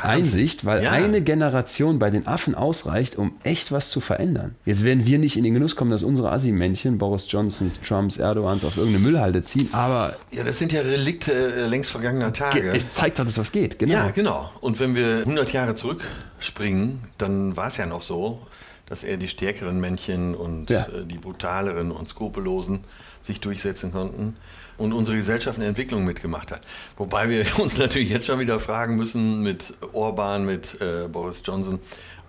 [0.00, 0.90] Einsicht, weil Ja.
[0.92, 4.54] eine Generation bei den Affen ausreicht, um echt was zu verändern.
[4.64, 8.64] Jetzt werden wir nicht in den Genuss kommen, dass unsere Assi-Männchen, Boris Johnsons, Trumps, Erdogans
[8.64, 12.72] auf irgendeine Müllhalde ziehen, aber Ja, das sind ja Relikte äh, längst vergangener Tage.
[12.74, 13.78] es zeigt doch, dass was geht.
[13.78, 13.92] Genau.
[13.94, 14.50] Ja, genau.
[14.60, 18.40] Und wenn wir 100 Jahre zurückspringen, dann war es ja noch so,
[18.86, 20.82] dass eher die stärkeren Männchen und Ja.
[20.86, 22.80] äh, die brutaleren und skrupellosen
[23.22, 24.36] sich durchsetzen konnten
[24.78, 26.62] und unsere Gesellschaft eine Entwicklung mitgemacht hat.
[26.96, 31.78] Wobei wir uns natürlich jetzt schon wieder fragen müssen mit Orban, mit äh, Boris Johnson,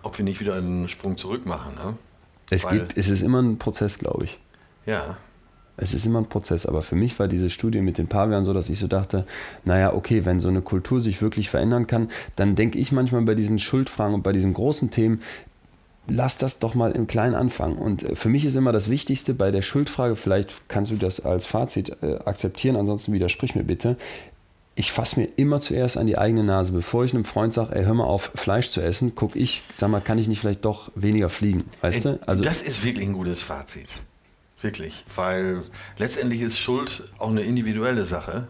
[0.03, 1.75] ob wir nicht wieder einen Sprung zurück machen.
[1.75, 1.97] Ne?
[2.49, 4.39] es, Weil- geht, es ist immer ein Prozess, glaube ich.
[4.85, 5.17] Ja,
[5.77, 8.53] Es ist immer ein Prozess, aber für mich war diese Studie mit den Pavianen so,
[8.53, 9.25] dass ich so dachte,
[9.65, 13.33] naja, okay, wenn so eine Kultur sich wirklich verändern kann, dann denke ich manchmal bei
[13.33, 15.21] diesen Schuldfragen und bei diesen großen Themen,
[16.07, 17.77] lass das doch mal im Kleinen anfangen.
[17.77, 21.19] Und äh, für mich ist immer das Wichtigste bei der Schuldfrage, vielleicht kannst du das
[21.19, 23.97] als Fazit äh, akzeptieren, ansonsten widersprich mir bitte.
[24.75, 26.71] Ich fasse mir immer zuerst an die eigene Nase.
[26.71, 29.89] Bevor ich einem Freund sage, ey, hör mal auf, Fleisch zu essen, gucke ich, sag
[29.89, 31.65] mal, kann ich nicht vielleicht doch weniger fliegen?
[31.81, 32.27] Weißt Ey, du?
[32.27, 33.89] Also, das ist wirklich ein gutes Fazit.
[34.61, 35.05] Wirklich.
[35.13, 35.63] Weil
[35.97, 38.47] letztendlich ist Schuld auch eine individuelle Sache.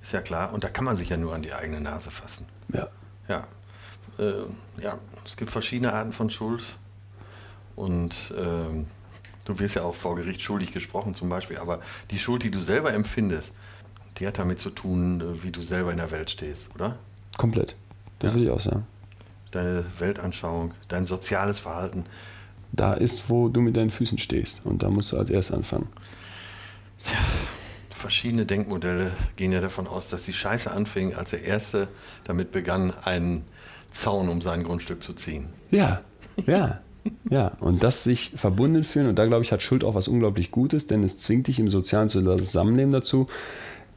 [0.00, 0.54] Ist ja klar.
[0.54, 2.46] Und da kann man sich ja nur an die eigene Nase fassen.
[2.72, 2.88] ja.
[3.28, 3.46] Ja.
[4.18, 4.46] Äh,
[4.82, 6.64] ja, es gibt verschiedene Arten von Schuld.
[7.78, 8.86] Und ähm,
[9.44, 11.58] du wirst ja auch vor Gericht schuldig gesprochen zum Beispiel.
[11.58, 13.52] Aber die Schuld, die du selber empfindest,
[14.18, 16.96] die hat damit zu tun, äh, wie du selber in der Welt stehst, oder?
[17.36, 17.76] komplett.
[18.18, 18.34] Das Ja.
[18.34, 18.84] würde ich auch sagen.
[19.52, 22.04] Deine Weltanschauung, dein soziales Verhalten.
[22.72, 24.60] da ist, wo du mit deinen Füßen stehst.
[24.66, 25.86] Und da musst du als erstes anfangen.
[27.90, 31.88] Verschiedene Denkmodelle gehen ja davon aus, dass die Scheiße anfing, als der Erste
[32.24, 33.44] damit begann, einen
[33.90, 35.48] Zaun um sein Grundstück zu ziehen.
[35.70, 36.02] Ja,
[36.46, 36.80] ja.
[37.30, 40.50] Ja, und das sich verbunden fühlen, und da glaube ich, hat Schuld auch was unglaublich
[40.50, 43.28] Gutes, denn es zwingt dich im sozialen Zusammenleben dazu,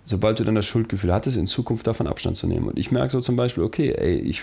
[0.04, 2.68] sobald du dann das Schuldgefühl hattest, in Zukunft davon Abstand zu nehmen.
[2.68, 4.42] Und ich merke so zum Beispiel, okay, ey, ich,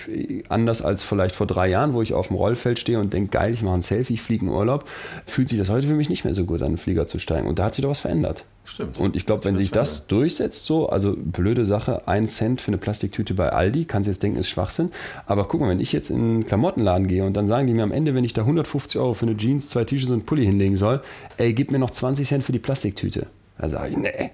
[0.48, 3.52] anders als vielleicht vor drei Jahren, wo ich auf dem Rollfeld stehe und denke, geil,
[3.52, 4.88] ich mache ein Selfie, ich fliege in Urlaub,
[5.26, 7.48] fühlt sich das heute für mich nicht mehr so gut an, einen Flieger zu steigen.
[7.48, 8.44] Und da hat sich doch was verändert.
[8.68, 8.98] Stimmt.
[8.98, 12.78] Und ich glaube, wenn sich das durchsetzt, so, also blöde Sache, ein Cent für eine
[12.78, 14.92] Plastiktüte bei Aldi, kannst du jetzt denken, ist Schwachsinn.
[15.26, 17.82] Aber guck mal, wenn ich jetzt in einen Klamottenladen gehe und dann sagen die mir
[17.82, 20.44] am Ende, wenn ich da 150 Euro für eine Jeans, zwei T-Shirts und einen Pulli
[20.44, 21.02] hinlegen soll,
[21.38, 23.26] ey, gib mir noch 20 Cent für die Plastiktüte.
[23.58, 24.30] Da sage ich, nee,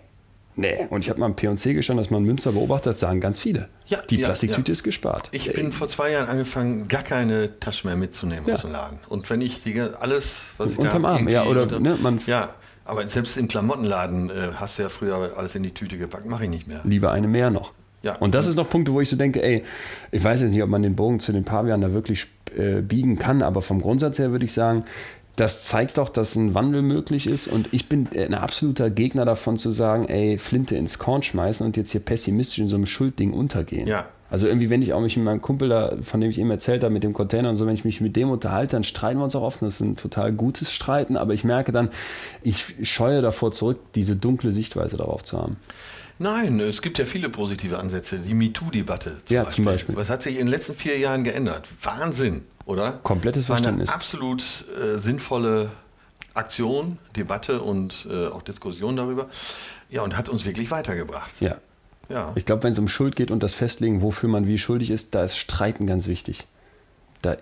[0.57, 3.69] Nee, und ich habe mal im P&C gestanden, dass man Münster beobachtet, sagen ganz viele.
[3.89, 4.73] Ja, die ja, Plastiktüte ja.
[4.75, 5.29] ist gespart.
[5.33, 8.55] Ich bin vor zwei Jahren angefangen, gar keine Tasche mehr mitzunehmen Ja.
[8.55, 9.01] aus dem Laden.
[9.09, 12.55] Und wenn ich die, alles, was ich Unterm da Arm, ja, oder, ne, man- ja,
[12.85, 16.45] aber selbst im Klamottenladen äh, hast du ja früher alles in die Tüte gepackt, mache
[16.45, 16.81] ich nicht mehr.
[16.85, 17.73] Lieber eine mehr noch.
[18.03, 18.17] Ja.
[18.17, 19.65] Und das ist noch Punkte, wo ich so denke, ey,
[20.13, 22.27] ich weiß jetzt nicht, ob man den Bogen zu den Pavian da wirklich
[22.57, 24.85] äh, biegen kann, aber vom Grundsatz her würde ich sagen,
[25.37, 27.49] das zeigt doch, dass ein Wandel möglich ist.
[27.49, 31.77] Und ich bin ein absoluter Gegner davon zu sagen, ey, Flinte ins Korn schmeißen und
[31.77, 33.89] jetzt hier pessimistisch in so einem Schuldding untergehen.
[33.89, 34.07] Ja.
[34.35, 36.83] Also irgendwie, wenn ich auch mich mit meinem Kumpel da, von dem ich eben erzählt
[36.83, 39.25] habe, mit dem Container und so, wenn ich mich mit dem unterhalte, dann streiten wir
[39.25, 39.63] uns auch oft.
[39.63, 41.89] Das ist ein total gutes Streiten, aber ich merke dann,
[42.43, 45.57] ich scheue davor zurück, diese dunkle Sichtweise darauf zu haben.
[46.19, 48.19] Nein, es gibt ja viele positive Ansätze.
[48.19, 49.19] Die MeToo-Debatte.
[49.29, 49.95] Ja, zum Beispiel.
[49.95, 51.69] Was hat sich in den letzten vier Jahren geändert?
[51.81, 52.99] Wahnsinn, oder?
[53.05, 53.95] Komplettes War eine Verständnis.
[53.95, 54.43] absolut
[54.83, 55.71] äh, sinnvolle
[56.35, 59.29] Aktion, Debatte und äh, auch Diskussion darüber.
[59.91, 61.31] Ja, und hat uns wirklich weitergebracht.
[61.39, 61.55] Ja.
[62.09, 62.33] Ja.
[62.35, 65.15] Ich glaube, wenn es um Schuld geht und das Festlegen, wofür man wie schuldig ist,
[65.15, 66.45] da ist Streiten ganz wichtig.
[67.23, 67.37] Da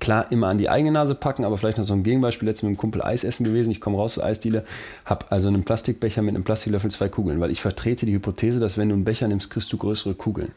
[0.00, 2.48] klar immer an die eigene Nase packen, aber vielleicht noch so ein Gegenbeispiel.
[2.48, 3.70] Letztens mit einem Kumpel Eis essen gewesen.
[3.70, 4.64] Ich komme raus zur Eisdiele,
[5.04, 8.76] habe also einen Plastikbecher mit einem Plastiklöffel zwei Kugeln, weil ich vertrete die Hypothese, dass
[8.76, 10.52] wenn du einen Becher nimmst, kriegst du größere Kugeln.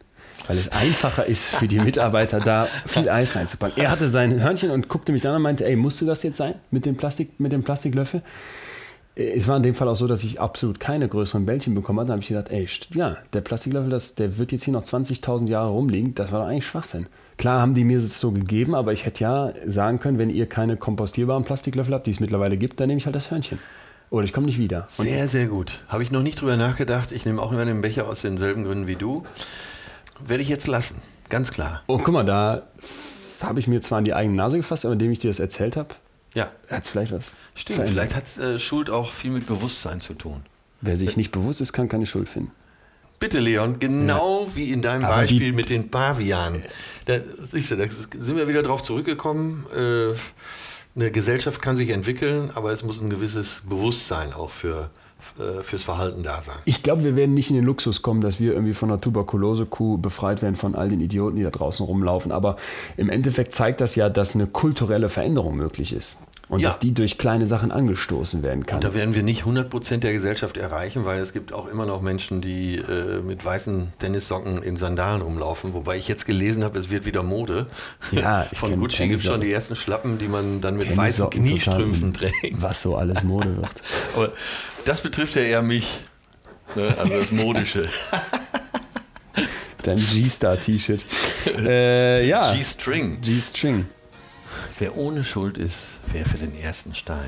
[0.47, 3.81] Weil es einfacher ist für die Mitarbeiter da viel Eis reinzupacken.
[3.81, 6.55] Er hatte sein Hörnchen und guckte mich an und meinte, ey, musste das jetzt sein
[6.71, 8.23] mit dem, Plastik, mit dem Plastiklöffel?
[9.15, 12.07] Es war in dem Fall auch so, dass ich absolut keine größeren Bällchen bekommen hatte.
[12.07, 15.47] Da habe ich gedacht, ey, ja, der Plastiklöffel, das, der wird jetzt hier noch 20.000
[15.47, 16.15] Jahre rumliegen.
[16.15, 17.07] Das war doch eigentlich Schwachsinn.
[17.37, 20.47] Klar haben die mir das so gegeben, aber ich hätte ja sagen können, wenn ihr
[20.47, 23.59] keine kompostierbaren Plastiklöffel habt, die es mittlerweile gibt, dann nehme ich halt das Hörnchen.
[24.11, 24.87] Oder ich komme nicht wieder.
[24.97, 25.83] Und Sehr, sehr gut.
[25.87, 27.11] Habe ich noch nicht drüber nachgedacht.
[27.11, 29.23] Ich nehme auch immer den Becher aus denselben Gründen wie du.
[30.25, 30.95] Werde ich jetzt lassen.
[31.29, 31.81] Ganz klar.
[31.87, 32.63] oh, guck mal, da
[33.41, 35.77] habe ich mir zwar an die eigene Nase gefasst, aber indem ich dir das erzählt
[35.77, 35.95] habe,
[36.33, 37.25] Ja, hat es vielleicht was.
[37.55, 37.79] stimmt.
[37.79, 38.11] verändert.
[38.11, 40.43] Vielleicht hat äh, Schuld auch viel mit Bewusstsein zu tun.
[40.81, 42.51] Wer sich nicht bewusst ist, kann keine Schuld finden.
[43.19, 46.63] Bitte, Leon, genau wie in deinem Aber Beispiel mit den Pavianen.
[47.05, 49.65] Da, siehst du, da sind wir wieder drauf zurückgekommen.
[49.75, 50.15] Äh,
[50.95, 54.89] eine Gesellschaft kann sich entwickeln, aber es muss ein gewisses Bewusstsein auch für,
[55.61, 56.55] fürs Verhalten da sein.
[56.65, 59.97] Ich glaube, wir werden nicht in den Luxus kommen, dass wir irgendwie von einer Tuberkulose-Kuh
[59.97, 62.31] befreit werden von all den Idioten, die da draußen rumlaufen.
[62.31, 62.57] Aber
[62.97, 66.19] im Endeffekt zeigt das ja, dass eine kulturelle Veränderung möglich ist.
[66.51, 66.67] Und Ja.
[66.67, 68.75] dass die durch kleine Sachen angestoßen werden kann.
[68.79, 72.01] Und da werden wir nicht 100% der Gesellschaft erreichen, weil es gibt auch immer noch
[72.01, 75.73] Menschen, die äh, mit weißen Tennissocken in Sandalen rumlaufen.
[75.73, 77.67] Wobei ich jetzt gelesen habe, es wird wieder Mode.
[78.11, 81.29] Ja, ich Von Gucci gibt es schon die ersten Schlappen, die man dann mit weißen
[81.29, 82.61] Kniestrümpfen trägt.
[82.61, 83.71] Was so alles Mode wird.
[84.17, 84.33] Aber
[84.83, 85.87] das betrifft ja eher mich.
[86.75, 86.93] Ne?
[86.99, 87.85] Also das Modische.
[89.83, 91.05] Dein G-Star-T-Shirt.
[91.65, 92.53] äh, ja.
[92.53, 93.21] G-String.
[93.21, 93.85] G-String.
[94.81, 97.27] Wer ohne Schuld ist, wer für den ersten Stein.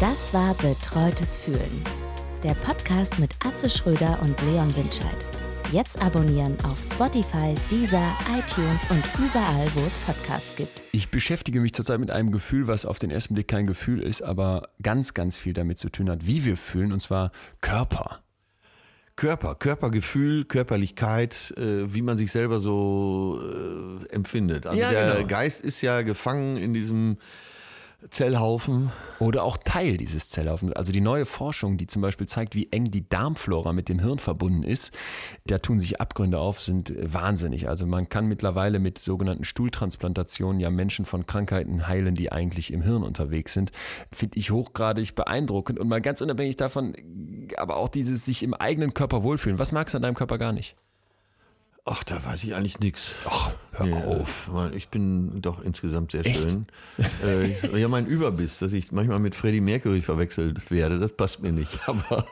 [0.00, 1.84] Das war Betreutes Fühlen.
[2.42, 5.26] Der Podcast mit Atze Schröder und Leon Winscheid.
[5.70, 10.82] Jetzt abonnieren auf Spotify, Deezer, iTunes und überall, wo es Podcasts gibt.
[10.92, 14.22] Ich beschäftige mich zurzeit mit einem Gefühl, was auf den ersten Blick kein Gefühl ist,
[14.22, 18.22] aber ganz, ganz viel damit zu tun hat, wie wir fühlen, und zwar Körper.
[19.16, 24.66] Körper, Körpergefühl, Körperlichkeit, äh, wie man sich selber so äh, empfindet.
[24.66, 25.26] Also Ja, der genau.
[25.26, 27.16] Geist ist ja gefangen in diesem
[28.10, 28.92] Zellhaufen.
[29.18, 30.72] Oder auch Teil dieses Zellhaufens.
[30.72, 34.18] Also die neue Forschung, die zum Beispiel zeigt, wie eng die Darmflora mit dem Hirn
[34.18, 34.94] verbunden ist,
[35.46, 37.68] da tun sich Abgründe auf, sind wahnsinnig.
[37.68, 42.82] Also man kann mittlerweile mit sogenannten Stuhltransplantationen ja Menschen von Krankheiten heilen, die eigentlich im
[42.82, 43.70] Hirn unterwegs sind.
[44.12, 46.94] Finde ich hochgradig beeindruckend und mal ganz unabhängig davon,
[47.56, 49.58] aber auch dieses sich im eigenen Körper wohlfühlen.
[49.58, 50.76] Was magst du an deinem Körper gar nicht?
[51.88, 53.14] Ach, da weiß ich eigentlich nichts.
[53.26, 54.50] Ach, hör auf.
[54.54, 56.66] äh, Ich bin doch insgesamt sehr schön.
[57.24, 61.52] Äh, ja, mein Überbiss, dass ich manchmal mit Freddie Mercury verwechselt werde, das passt mir
[61.52, 61.78] nicht.
[61.86, 62.26] Aber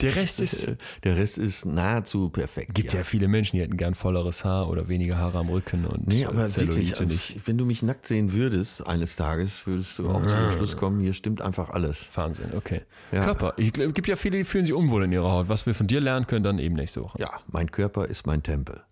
[0.00, 0.64] Der Rest ist.
[0.64, 2.74] äh, der Rest ist nahezu perfekt.
[2.74, 3.02] Gibt ja.
[3.02, 6.26] viele Menschen, die hätten gern volleres Haar oder weniger Haare am Rücken und Nee, äh,
[6.26, 7.40] aber wirklich, Zellulite nicht.
[7.46, 11.12] wenn du mich nackt sehen würdest, eines Tages, würdest du auch zum Schluss kommen, hier
[11.14, 12.08] stimmt einfach alles.
[12.14, 12.82] Wahnsinn, okay.
[13.12, 13.20] Ja.
[13.24, 13.54] Körper.
[13.58, 15.48] Es gibt ja viele, die fühlen sich unwohl in ihrer Haut.
[15.48, 17.18] Was wir von dir lernen können, dann eben nächste Woche.
[17.20, 18.82] Ja, mein Körper ist mein Tempel.